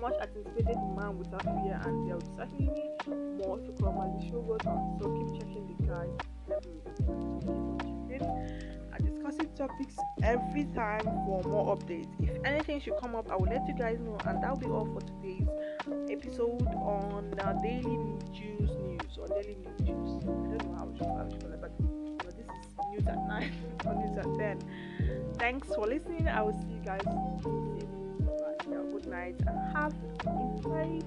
[0.00, 2.90] much anticipated Man Without Fear, and there will certainly
[3.38, 4.98] more to come as the show goes on.
[5.00, 5.78] So keep checking the
[6.50, 8.22] every week.
[8.92, 12.08] and discussing topics every time for more updates.
[12.20, 14.86] If anything should come up, I will let you guys know, and that'll be all
[14.86, 15.48] for today's
[16.10, 20.22] episode on uh, Daily News News or Daily News.
[20.22, 23.28] I don't know how we should, call it, but you know, this is news at
[23.28, 23.52] 9
[23.86, 25.34] or news at 10.
[25.38, 26.28] Thanks for listening.
[26.28, 27.02] I will see you guys
[29.32, 29.94] good and have
[30.26, 31.02] a very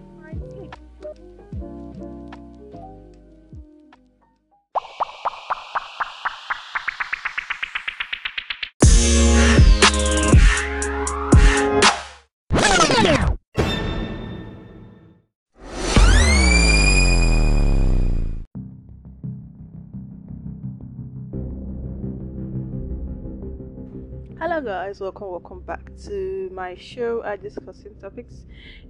[24.91, 28.43] guys, welcome, welcome back to my show at Discussing Topics.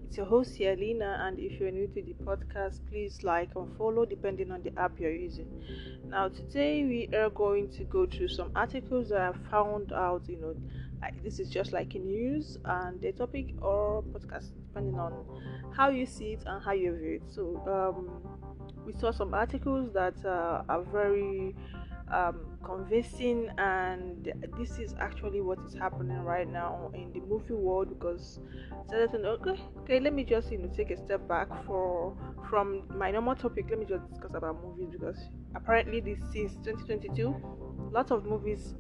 [0.04, 3.78] It's your host here, Lena, and if you're new to the podcast, please like and
[3.78, 5.46] follow depending on the app you're using.
[6.08, 10.38] Now, today we are going to go through some articles that I found out, you
[10.38, 10.56] know,
[11.02, 15.14] Like this is just like a news and a topic or podcast, depending on
[15.76, 17.32] how you see it and how you view it.
[17.32, 18.24] So um,
[18.88, 21.56] we saw some articles that uh, are very
[22.12, 27.90] um, convincing and this is actually what is happening right now in the movie world
[27.90, 28.40] because
[28.94, 32.16] okay okay let me just you know take a step back for
[32.52, 33.66] from my normal topic.
[33.70, 35.18] Let me just discuss about movies because
[35.56, 37.34] apparently this since 2022
[37.92, 38.76] lots of movies.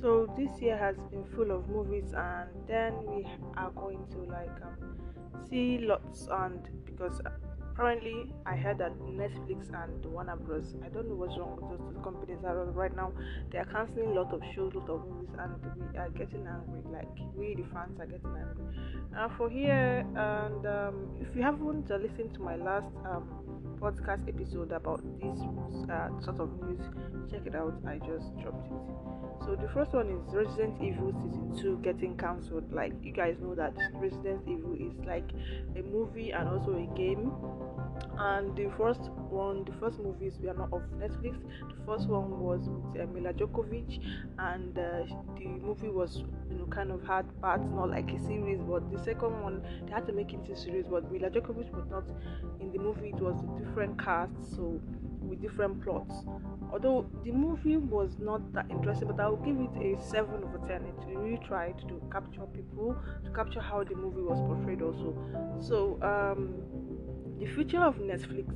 [0.00, 4.50] So this year has been full of movies and then we are going to like
[4.62, 4.98] um,
[5.48, 7.20] see lots and because
[7.76, 10.76] Currently, I heard that Netflix and Warner Bros.
[10.84, 12.38] I don't know what's wrong with those two companies.
[12.42, 13.10] Right now
[13.50, 15.52] they are canceling a lot of shows, a lot of movies, and
[15.92, 16.82] we are getting angry.
[16.92, 19.34] Like we, the fans, are getting angry.
[19.36, 23.28] For here, and um, if you haven't listened to my last um,
[23.80, 25.38] podcast episode about this
[25.90, 26.80] uh, sort of news,
[27.30, 27.74] check it out.
[27.88, 29.04] I just dropped it.
[29.44, 32.72] So the first one is Resident Evil Season 2 getting cancelled.
[32.72, 35.28] Like you guys know that Resident Evil is like
[35.76, 37.30] a movie and also a game
[38.18, 41.36] and the first one the first movies were not of netflix.
[41.68, 44.00] The first one was with uh, Milla Jovovich,
[44.38, 45.04] and uh,
[45.36, 49.02] the movie was you know kind of had parts not like a series but the
[49.02, 52.04] second one they had to make it a series but Milla Jovovich was not
[52.60, 53.08] in the movie.
[53.08, 54.80] It was a different cast so
[55.20, 56.14] with different plots.
[56.72, 60.58] Although the movie was not that interesting but i will give it a 7 over
[60.66, 65.14] 10 it really tried to capture people to capture how the movie was portrayed also.
[65.60, 66.54] So um
[67.38, 68.46] the future of Netflix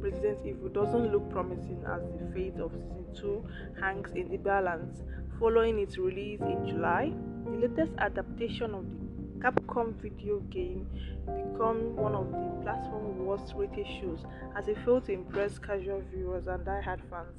[0.00, 3.44] Resident Evil doesn't look promising as the fate of season 2
[3.80, 5.02] hangs in the balance
[5.38, 7.12] following its release in July.
[7.44, 9.07] The latest adaptation of the
[9.40, 10.84] Capcom video game
[11.24, 14.24] become one of the platform's worst rated shows
[14.56, 17.38] as it failed to impress casual viewers and die-hard fans.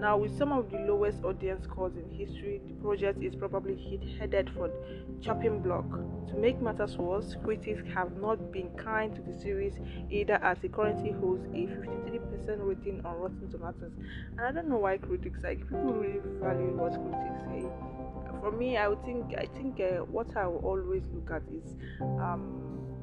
[0.00, 3.76] Now, with some of the lowest audience scores in history, the project is probably
[4.18, 5.90] headed for the chopping block.
[6.28, 9.74] To make matters worse, critics have not been kind to the series
[10.08, 13.92] either as it currently holds a 53% rating on Rotten Tomatoes.
[14.38, 17.99] And I don't know why critics like people really value what critics say
[18.40, 21.76] for me, I would think I think uh, what I will always look at is
[22.00, 22.60] um,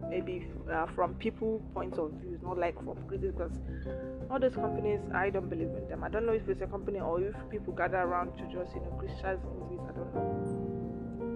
[0.09, 3.33] maybe uh, from people point of view, not like from critics.
[3.37, 3.57] Because
[4.29, 6.03] all those companies, I don't believe in them.
[6.03, 8.81] I don't know if it's a company or if people gather around to just you
[8.81, 9.79] know criticize movies.
[9.87, 10.67] I don't know.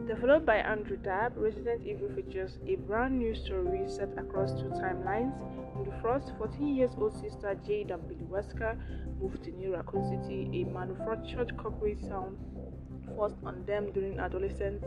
[0.08, 5.32] Developed by Andrew Dabb, Resident Evil features a brand new story set across two timelines.
[5.78, 8.78] In the first, 14 years old sister Jade and Billy Wesker
[9.22, 12.36] moved to New Raccoon City, a manufactured corporate town
[13.16, 14.84] forced on them during adolescence.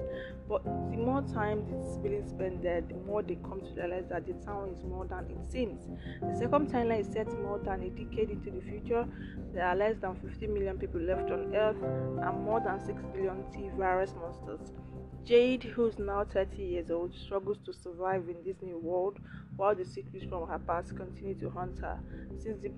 [0.49, 4.27] But the more time the siblings spend there, the more they come to realize that
[4.27, 5.83] the town is more than it seems.
[6.21, 9.07] The second timeline is set more than a decade into the future.
[9.53, 13.45] There are less than 50 million people left on Earth and more than 6 billion
[13.53, 14.73] T virus monsters.
[15.25, 19.19] Jade, who's now 30 years old, struggles to survive in this new world
[19.57, 21.99] while the secrets from her past continue to haunt her.
[22.39, 22.73] Since the,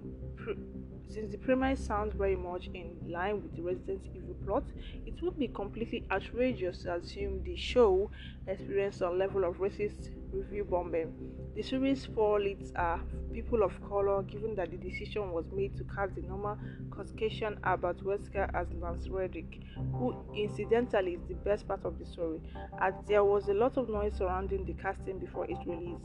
[1.08, 4.64] since the premise sounds very much in line with the Resident Evil plot,
[5.06, 8.10] it would be completely outrageous to assume the show
[8.46, 11.12] experienced a level of racist review bombing.
[11.54, 13.00] The series' four leads are
[13.32, 16.58] people of color, given that the decision was made to cast the normal
[16.90, 19.60] Caucasian Albert Wesker as Lance Reddick,
[19.92, 22.40] who incidentally is the best part of the story,
[22.80, 26.00] as there was a lot of noise surrounding the casting before its release.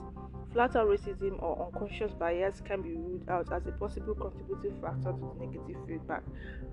[0.61, 5.33] Flat racism or unconscious bias can be ruled out as a possible contributing factor to
[5.39, 6.21] the negative feedback.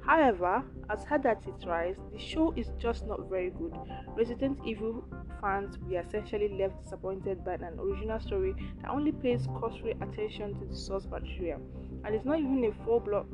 [0.05, 3.74] However, as hard as it tries, the show is just not very good.
[4.14, 5.03] Resident Evil
[5.40, 10.66] fans were essentially left disappointed by an original story that only pays cursory attention to
[10.66, 11.59] the source material,
[12.05, 13.27] and it's not even a full block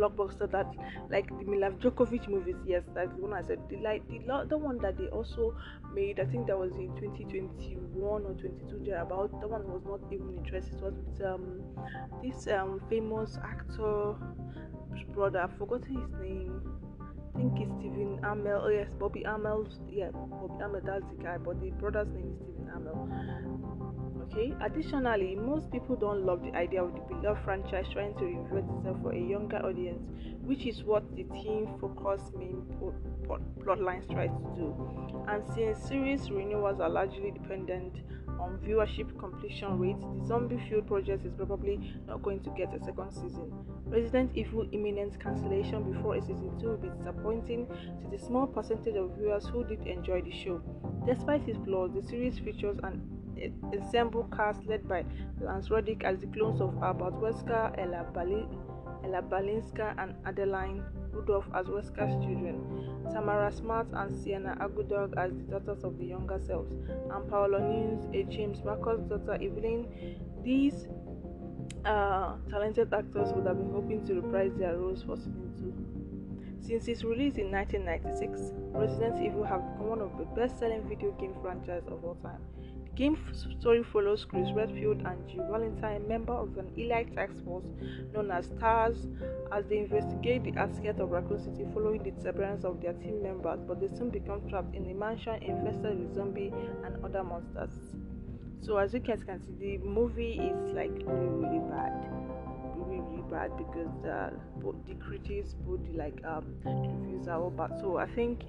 [0.00, 0.66] blockbuster that
[1.10, 2.56] like the Milla Jovovich movies.
[2.66, 3.58] Yes, that's the one I said.
[3.68, 5.54] The like the the one that they also
[5.94, 6.20] made.
[6.20, 9.30] I think that was in 2021 or 22 there about.
[9.40, 10.78] That one was not even interesting.
[10.78, 11.62] It was with um
[12.22, 14.16] this um famous actor
[15.14, 15.40] brother.
[15.40, 16.62] I've forgotten his name.
[17.34, 18.62] I think it's Stephen Amell.
[18.64, 19.66] Oh yes, Bobby Amell.
[19.90, 20.84] Yeah, Bobby Amell.
[20.84, 21.38] That's the guy.
[21.38, 23.69] But the brother's name is Stephen Amell
[24.30, 28.78] okay additionally most people don't love the idea of the beloved franchise trying to reinvent
[28.78, 30.02] itself for a younger audience
[30.44, 32.62] which is what the teen focused main
[33.62, 35.24] plot lines try to do.
[35.28, 37.94] And since series renewals are largely dependent
[38.40, 42.82] on viewership completion rates the zombie field project is probably not going to get a
[42.82, 43.52] second season.
[43.86, 48.96] Resident evil imminent cancellation before a season 2 will be disappointing to the small percentage
[48.96, 50.60] of viewers who did enjoy the show.
[51.06, 53.02] Despite its flaws the series features an
[53.72, 55.04] ensemble cast led by
[55.40, 58.06] Lance Reddick as the clones of Albert Wesker, Ella,
[59.04, 65.42] Ella Balinska, and Adeline Rudolph as Wesker's children, Tamara Smart and Siena Agudong as the
[65.58, 69.86] daughters of the younger selves, and Paola Núñez, a James Marcus' daughter, Evelyn.
[70.44, 70.88] These
[71.84, 75.52] uh, talented actors would have been hoping to reprise their roles for season
[76.60, 76.66] 2.
[76.66, 81.34] Since its release in 1996, Resident Evil have become one of the best-selling video game
[81.42, 82.40] franchises of all time.
[82.90, 87.64] The game's story follows Chris Redfield and Jill Valentine, member of an elite task force
[88.12, 89.06] known as TARS,
[89.52, 93.60] as they investigate the outskirts of Raccoon City following the disappearance of their team members,
[93.66, 96.52] but they soon become trapped in a mansion infested with zombies
[96.84, 97.70] and other monsters.
[98.60, 101.92] So as you guys can see, the movie is like really really bad,
[102.76, 107.50] really really bad because uh, both the critics, both the like um reviews are all
[107.50, 107.70] bad.
[107.80, 108.42] So I think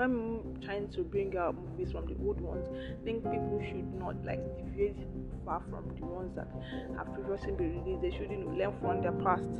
[0.00, 4.16] when trying to bring out movies from the old ones, I think people should not
[4.24, 4.96] like deviate
[5.44, 6.48] far from the ones that
[6.96, 8.02] have previously been released.
[8.02, 9.50] They should you know, learn from their past.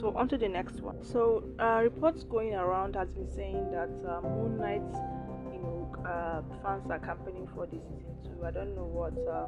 [0.00, 1.04] So on to the next one.
[1.04, 4.82] So uh, reports going around has been saying that uh, Moon Knight
[6.04, 8.44] uh, fans are campaigning for this season two.
[8.44, 9.46] I don't know what uh,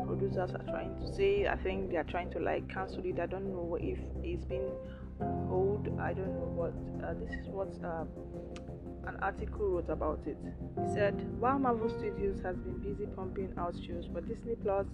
[0.00, 1.46] the producers are trying to say.
[1.46, 3.20] I think they are trying to like cancel it.
[3.20, 4.70] I don't know if it's been
[5.20, 6.00] on hold.
[6.00, 6.72] I don't know what.
[7.04, 8.04] Uh, this is what uh,
[9.06, 10.38] an article wrote about it.
[10.80, 14.86] He said, while Marvel Studios has been busy pumping out shows for Disney Plus,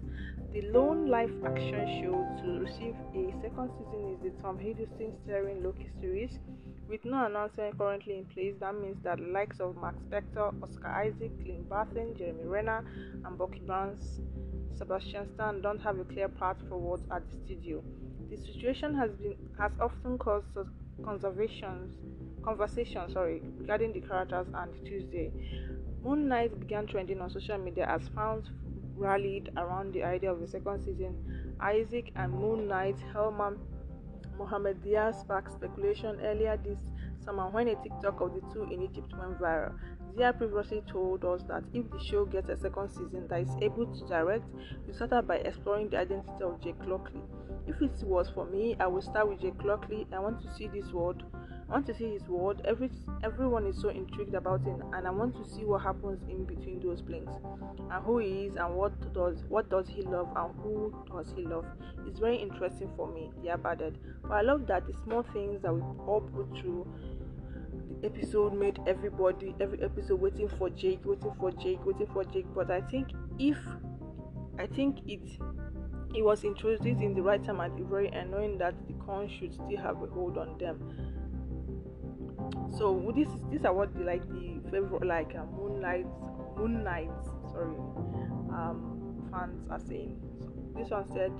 [0.52, 5.62] the lone live action show to receive a second season is the Tom Hiddleston starring
[5.62, 6.38] Loki series
[6.90, 10.88] with no announcement currently in place, that means that the likes of Marc Spector, Oscar
[10.88, 12.84] Isaac, Clint Barton, Jeremy Renner,
[13.24, 14.18] and Bucky Barnes,
[14.76, 17.80] Sebastian Stan don't have a clear path forward at the studio.
[18.28, 20.46] The situation has been has often caused
[21.04, 21.94] conservations
[22.42, 25.32] conversation sorry regarding the characters and Tuesday.
[26.02, 28.50] Moon Knight began trending on social media as fans
[28.96, 31.14] rallied around the idea of a second season.
[31.60, 33.58] Isaac and Moon Knight Helman
[34.38, 36.78] Mohamed Diab sparked speculation earlier this
[37.22, 39.74] summer when a TikTok of the two in Egypt went viral.
[40.16, 43.86] Zia previously told us that if the show gets a second season that is able
[43.86, 44.44] to direct,
[44.86, 47.20] we started by exploring the identity of Jake Lockley.
[47.66, 50.06] If it was for me, I would start with Jake Lockley.
[50.12, 51.22] I want to see this world
[51.70, 52.62] I want to see his world.
[52.64, 52.90] Every
[53.22, 56.80] everyone is so intrigued about him, and I want to see what happens in between
[56.80, 57.32] those blinks,
[57.78, 61.44] and who he is, and what does what does he love, and who does he
[61.44, 61.64] love.
[62.08, 63.30] It's very interesting for me.
[63.40, 63.98] Yeah, added.
[64.22, 66.92] But I love that the small things that we all put through.
[68.00, 72.46] The episode made everybody every episode waiting for Jake, waiting for Jake, waiting for Jake.
[72.52, 73.58] But I think if
[74.58, 75.20] I think it
[76.16, 79.76] it was introduced in the right time and very annoying that the con should still
[79.76, 81.19] have a hold on them
[82.76, 86.06] so this is these are what the like the favorite like uh, moonlight
[86.56, 87.10] moon knight
[87.52, 87.76] sorry
[88.52, 89.00] um
[89.30, 90.18] fans are saying.
[90.40, 91.32] So this one said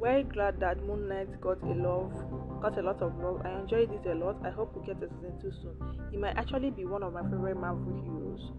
[0.00, 2.12] very glad that moonlight got a love
[2.60, 3.42] got a lot of love.
[3.44, 4.36] I enjoyed it a lot.
[4.44, 5.76] I hope we get a season two soon.
[6.10, 8.52] He might actually be one of my favorite marvel heroes.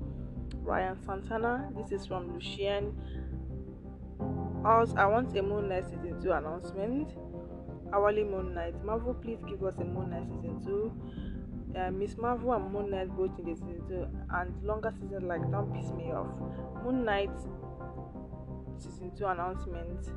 [0.55, 2.95] Ryan santana this is from lucien.
[4.65, 7.13] I want a moonlight season 2 announcement.
[7.93, 8.83] Hourly moonlight.
[8.83, 10.91] Marvel, please give us a moonlight season 2
[11.75, 15.41] uh, Miss Marvel and Moon Knight both in the season two, and longer season like
[15.51, 16.27] don't piss me off.
[16.83, 17.31] Moon Knight
[18.77, 20.09] season two announcement.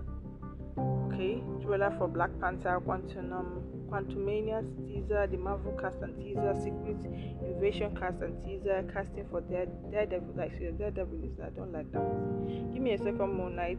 [0.78, 6.96] Okay, trailer for Black Panther, Quantum, Quantumania teaser, the Marvel cast and teaser, Secret
[7.44, 10.34] Invasion cast and teaser, casting for Dare, Daredevil.
[10.34, 12.72] Like, so Daredevil is I don't like that.
[12.72, 13.78] Give me a second Moon Knight.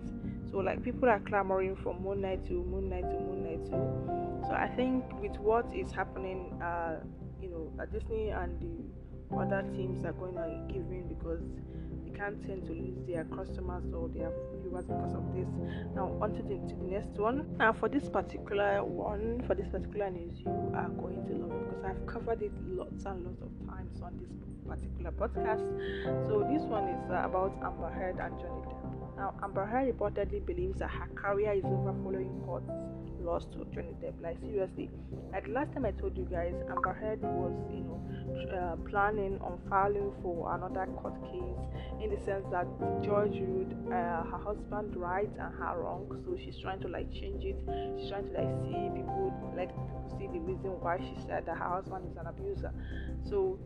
[0.52, 4.48] So, like, people are clamoring from Moon Knight to Moon Knight to Moon Knight to.
[4.48, 6.98] So, I think with what is happening, uh,
[7.54, 11.42] know Disney and the other teams are going to give in because
[12.06, 14.32] they can't tend to lose their customers or their
[14.62, 15.48] viewers because of this.
[15.96, 17.56] Now on to the, to the next one.
[17.58, 21.70] Now for this particular one, for this particular news, you are going to love it
[21.70, 24.32] because I've covered it lots and lots of times on this
[24.68, 25.66] particular podcast.
[26.28, 28.83] So this one is uh, about Amber Heard and Johnny Depp.
[29.18, 32.64] Now Amber Heard reportedly believes that her career is over following court
[33.24, 34.22] loss to Johnny Depp.
[34.22, 34.90] Like seriously,
[35.32, 38.00] like last time I told you guys, Amber Heard was you know
[38.54, 42.68] uh, planning on filing for another court case in the sense that
[43.02, 47.44] George ruled uh, her husband right and her wrong, so she's trying to like change
[47.44, 47.58] it.
[48.00, 49.72] She's trying to like see people like
[50.18, 52.74] see the reason why she said that her husband is an abuser.
[53.30, 53.60] So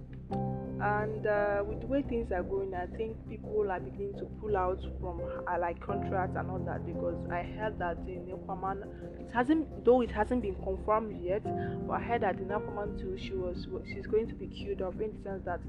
[0.79, 4.55] and uh, with the way things are going i think people are beginning to pull
[4.55, 8.83] out from uh, like contracts and all that because i heard that in aquaman
[9.19, 11.43] it hasn't though it hasn't been confirmed yet
[11.87, 14.99] but i heard that in aquaman 2 she was she's going to be queued up
[15.01, 15.59] in the sense that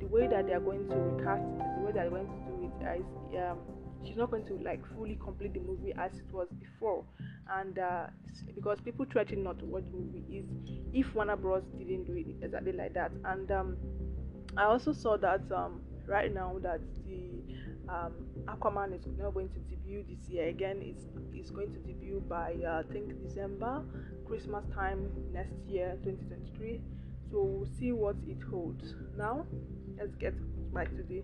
[0.00, 2.50] the way that they are going to recast it the way that they're going to
[2.50, 3.06] do it is
[3.50, 3.58] um,
[4.04, 7.04] she's not going to like fully complete the movie as it was before.
[7.50, 8.06] And uh,
[8.54, 10.46] because people threaten not to watch the movie is
[10.92, 13.12] if Warner Bros didn't do it exactly like that.
[13.24, 13.76] And um,
[14.56, 17.30] I also saw that um, right now that the
[17.92, 18.12] um,
[18.46, 20.48] Aquaman is now going to debut this year.
[20.48, 23.82] Again it's, it's going to debut by uh, I think December
[24.26, 26.80] Christmas time next year 2023
[27.30, 28.94] so we'll see what it holds.
[29.16, 29.46] Now
[29.98, 30.34] let's get
[30.74, 31.22] back to the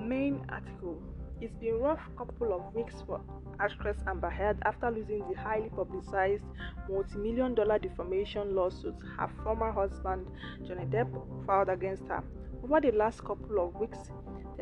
[0.00, 1.02] main article.
[1.40, 3.20] It's been rough couple of weeks for
[3.58, 6.44] actress Amber Heard after losing the highly publicized
[6.88, 10.26] multi-million dollar defamation lawsuit her former husband
[10.66, 11.10] Johnny Depp
[11.46, 12.22] filed against her.
[12.62, 13.98] Over the last couple of weeks,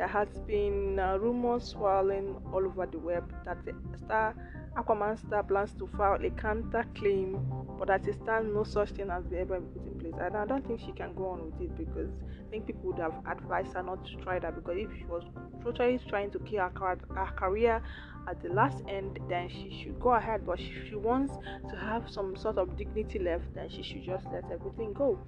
[0.01, 3.73] there has been uh, rumors swirling all over the web that the
[4.03, 4.33] star
[4.75, 7.37] Aquaman star plans to file a counter claim,
[7.77, 10.15] but at this time, no such thing has been ever put in place.
[10.19, 12.09] And I don't think she can go on with it because
[12.47, 15.23] I think people would have advised her not to try that because if she was
[15.63, 17.83] totally trying to kill her, her career
[18.27, 20.47] at the last end, then she should go ahead.
[20.47, 21.33] But if she wants
[21.69, 25.19] to have some sort of dignity left, then she should just let everything go.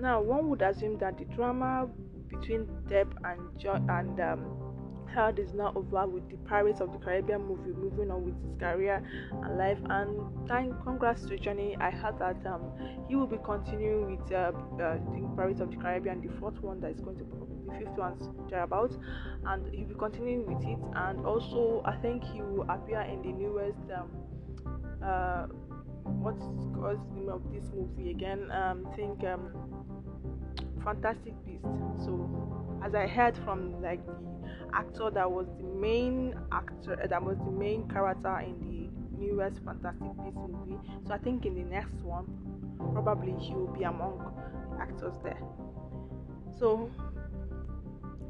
[0.00, 1.88] Now, one would assume that the drama
[2.28, 4.68] between Depp and John and um,
[5.14, 8.54] Heard is now over with the Pirates of the Caribbean movie moving on with his
[8.60, 9.02] career
[9.32, 9.78] and life.
[9.88, 11.76] And thank congrats to Johnny.
[11.80, 12.70] I heard that um,
[13.08, 16.80] he will be continuing with uh, uh, the Pirates of the Caribbean, the fourth one
[16.80, 18.98] that is going to be the fifth one's thereabouts,
[19.46, 20.78] and he'll be continuing with it.
[20.94, 23.78] And also, I think he will appear in the newest.
[23.96, 24.10] Um,
[25.02, 25.46] uh,
[26.20, 28.50] what's the name of this movie again?
[28.50, 29.77] Um, think um,
[30.88, 31.64] Fantastic Beast.
[31.98, 34.14] So, as I heard from like the
[34.72, 39.62] actor that was the main actor, uh, that was the main character in the newest
[39.66, 40.78] Fantastic Beast movie.
[41.06, 42.24] So, I think in the next one,
[42.94, 45.42] probably he will be among the actors there.
[46.58, 46.90] So,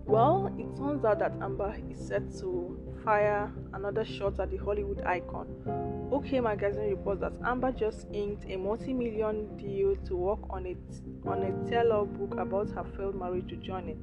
[0.09, 5.02] well, it turns out that Amber is set to fire another shot at the Hollywood
[5.02, 5.46] icon.
[6.11, 10.78] OK Magazine reports that Amber just inked a multi-million deal to work on it
[11.26, 13.96] on a tell-all book about her failed marriage to Johnny.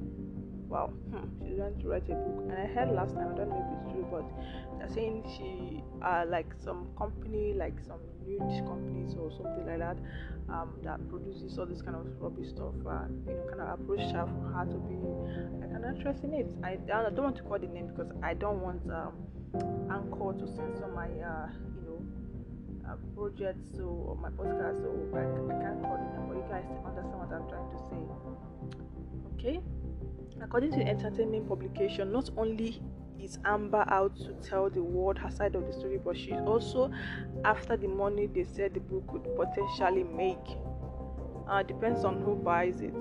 [0.68, 2.44] Wow, hmm, she's going to write a book.
[2.50, 5.82] And I heard last time, I don't know if it's true, but they're saying she,
[6.02, 9.96] uh, like some company, like some huge companies or something like that,
[10.48, 14.00] um, that produces all this kind of rubbish stuff, uh, you know, kind of approach
[14.12, 14.96] her for her to be
[15.60, 16.46] like an actress in it.
[16.62, 19.14] I, I don't want to call the name because I don't want um,
[19.90, 21.85] Anchor to censor my, uh, you
[22.88, 26.64] uh, project so or my podcast, so I, I can't call the but you guys
[26.84, 28.02] understand what I'm trying to say.
[29.34, 29.60] Okay.
[30.42, 32.82] According to entertainment publication, not only
[33.20, 36.90] is Amber out to tell the world her side of the story, but she's also
[37.44, 40.58] after the money they said the book could potentially make.
[41.48, 42.94] Uh, depends on who buys it.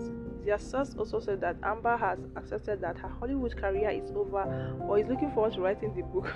[0.45, 4.43] The source also said that Amber has accepted that her Hollywood career is over
[4.87, 6.31] or is looking forward to writing the book.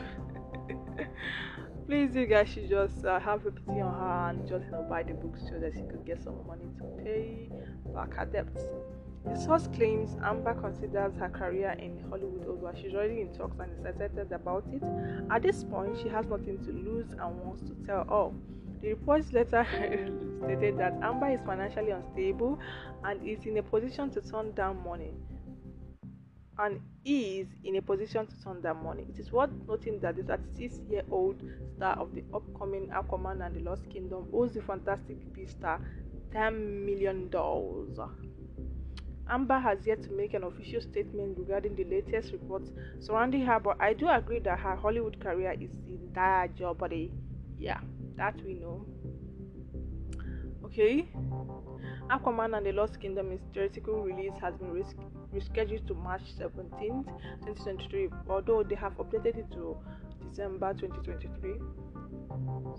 [1.89, 4.85] Please, you guys should just uh, have a pity on her and just you know,
[4.87, 7.49] buy the books so that she could get some money to pay
[7.95, 8.61] back her debts.
[9.25, 12.75] The source claims Amber considers her career in Hollywood over.
[12.79, 14.83] She's already in talks and is excited about it.
[15.31, 18.35] At this point, she has nothing to lose and wants to tell all.
[18.83, 19.65] The report's letter
[20.43, 22.59] stated that Amber is financially unstable
[23.03, 25.15] and is in a position to turn down money.
[26.59, 29.05] And is in a position to turn down money.
[29.09, 31.41] It is worth noting that the 36 year old
[31.77, 35.79] star of the upcoming Aquaman and the Lost Kingdom owes the Fantastic Beasts star
[36.33, 37.29] $10 million.
[39.29, 43.77] Amber has yet to make an official statement regarding the latest reports surrounding her, but
[43.79, 47.11] I do agree that her Hollywood career is in dire jeopardy.
[47.57, 47.79] Yeah,
[48.17, 48.85] that we know.
[50.71, 51.07] Okay.
[52.09, 54.95] Aquaman and the Lost Kingdom its theoretical release has been res-
[55.33, 57.05] rescheduled to March 17th,
[57.45, 59.75] 2023, although they have updated it to
[60.27, 61.53] December 2023.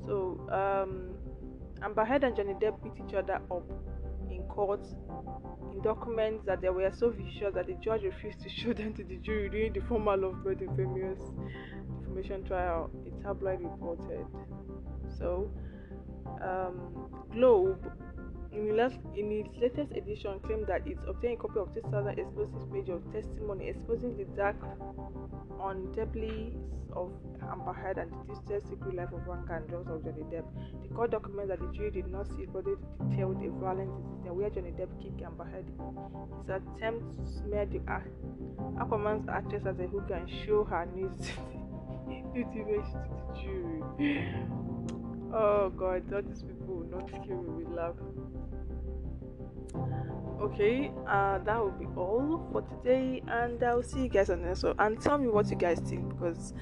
[0.07, 1.15] So, um,
[1.83, 3.65] Amber Heard and Johnny Depp beat each other up
[4.31, 4.87] in court
[5.73, 9.05] in documents that they were so vicious that the judge refused to show them to
[9.05, 11.19] the jury during the formal lovebird infamous
[11.99, 14.27] defamation trial, a tabloid reported.
[15.19, 15.51] So,
[16.43, 17.79] um, Globe,
[18.53, 18.69] in,
[19.17, 23.01] in its latest edition, claimed that it obtained a copy of 2000 explosive page of
[23.13, 24.57] testimony exposing the dark
[25.61, 26.57] undeadly
[26.97, 27.13] of
[27.51, 30.45] Amber Heard and the twisted secret life of Wanga and drugs of Johnny Depp.
[30.83, 32.75] The court documents that the jury did not see but they
[33.09, 35.67] detailed a violent incident where Johnny Depp kicked Amber Heard
[36.41, 37.79] his attempt to smear the
[38.79, 41.33] Aquaman's actress as a hooker and show her nudity
[42.35, 44.67] to the jury.
[45.33, 47.97] Oh God, all these people will not kill me with love.
[50.41, 54.49] okay uh that will be all for today and i'll see you guys on the
[54.49, 54.75] next one.
[54.79, 56.55] And tell me what you guys think because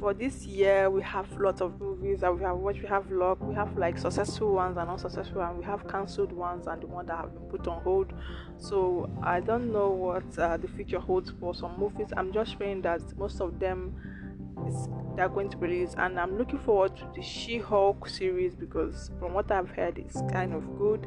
[0.00, 3.38] for this year we have lots of movies that we have watched we have luck.
[3.42, 7.06] We have like successful ones and unsuccessful and we have cancelled ones and the one
[7.06, 8.12] that have been put on hold.
[8.56, 12.08] So i don't know what uh, the future holds for some movies.
[12.16, 13.94] I'm just praying that most of them
[14.68, 19.34] is they're going to release and i'm looking forward to the she-hulk series because from
[19.34, 21.06] what i've heard it's kind of good.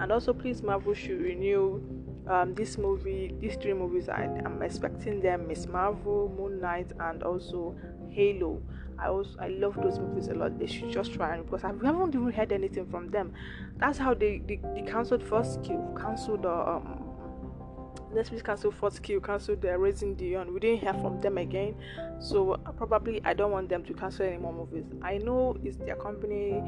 [0.00, 1.80] And also please marvel should renew
[2.28, 4.08] um, this movie these three movies.
[4.08, 7.76] I, i'm expecting them miss marvel moon knight and also
[8.10, 8.62] halo.
[8.98, 10.58] I also i love those movies a lot.
[10.58, 13.32] They should just try and because i haven't even heard anything from them.
[13.76, 17.03] That's how they they, they cancelled first kill cancelled the um
[18.14, 20.54] Netflix canceled Fourth Kill, canceled the Raising Dion.
[20.54, 21.74] We didn't hear from them again,
[22.20, 24.84] so uh, probably I don't want them to cancel any more movies.
[25.02, 26.62] I know it's their company,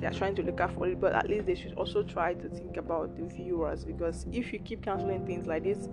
[0.00, 2.34] they are trying to look out for it, but at least they should also try
[2.34, 5.88] to think about the viewers because if you keep canceling things like this,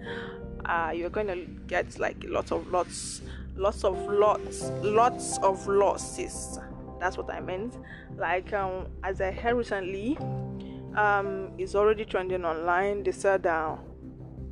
[0.66, 3.22] uh, you're going to get like lots of lots,
[3.56, 6.60] lots of lots, lots of losses.
[7.00, 7.78] That's what I meant.
[8.16, 10.20] Like um, as I heard recently,
[10.96, 13.02] um, it's already trending online.
[13.02, 13.48] They said.
[13.48, 13.78] Uh,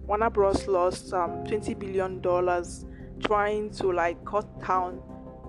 [0.08, 0.68] Warner Bros.
[0.68, 2.86] lost um, 20 billion dollars
[3.26, 5.02] trying to like cut down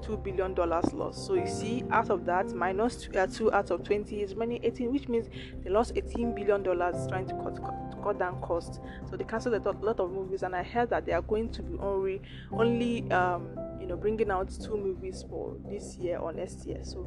[0.02, 1.26] two billion dollars loss.
[1.26, 4.60] So you see, out of that, minus two, uh, two out of 20 is many
[4.62, 5.28] 18, which means
[5.62, 8.80] they lost 18 billion dollars trying to cut, cut, cut down costs.
[9.08, 11.62] So they canceled a lot of movies, and I heard that they are going to
[11.62, 12.20] be only
[12.52, 13.48] only um,
[13.80, 16.80] you know bringing out two movies for this year or next year.
[16.82, 17.06] So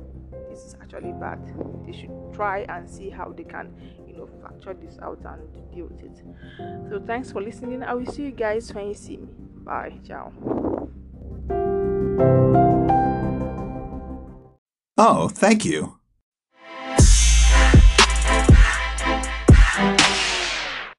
[0.49, 1.39] this is actually bad.
[1.85, 3.73] They should try and see how they can
[4.21, 6.23] know factor this out and deal with it.
[6.89, 7.83] So thanks for listening.
[7.83, 9.27] I will see you guys when you see me.
[9.63, 9.99] Bye.
[10.05, 10.31] Ciao.
[14.97, 16.00] Oh thank you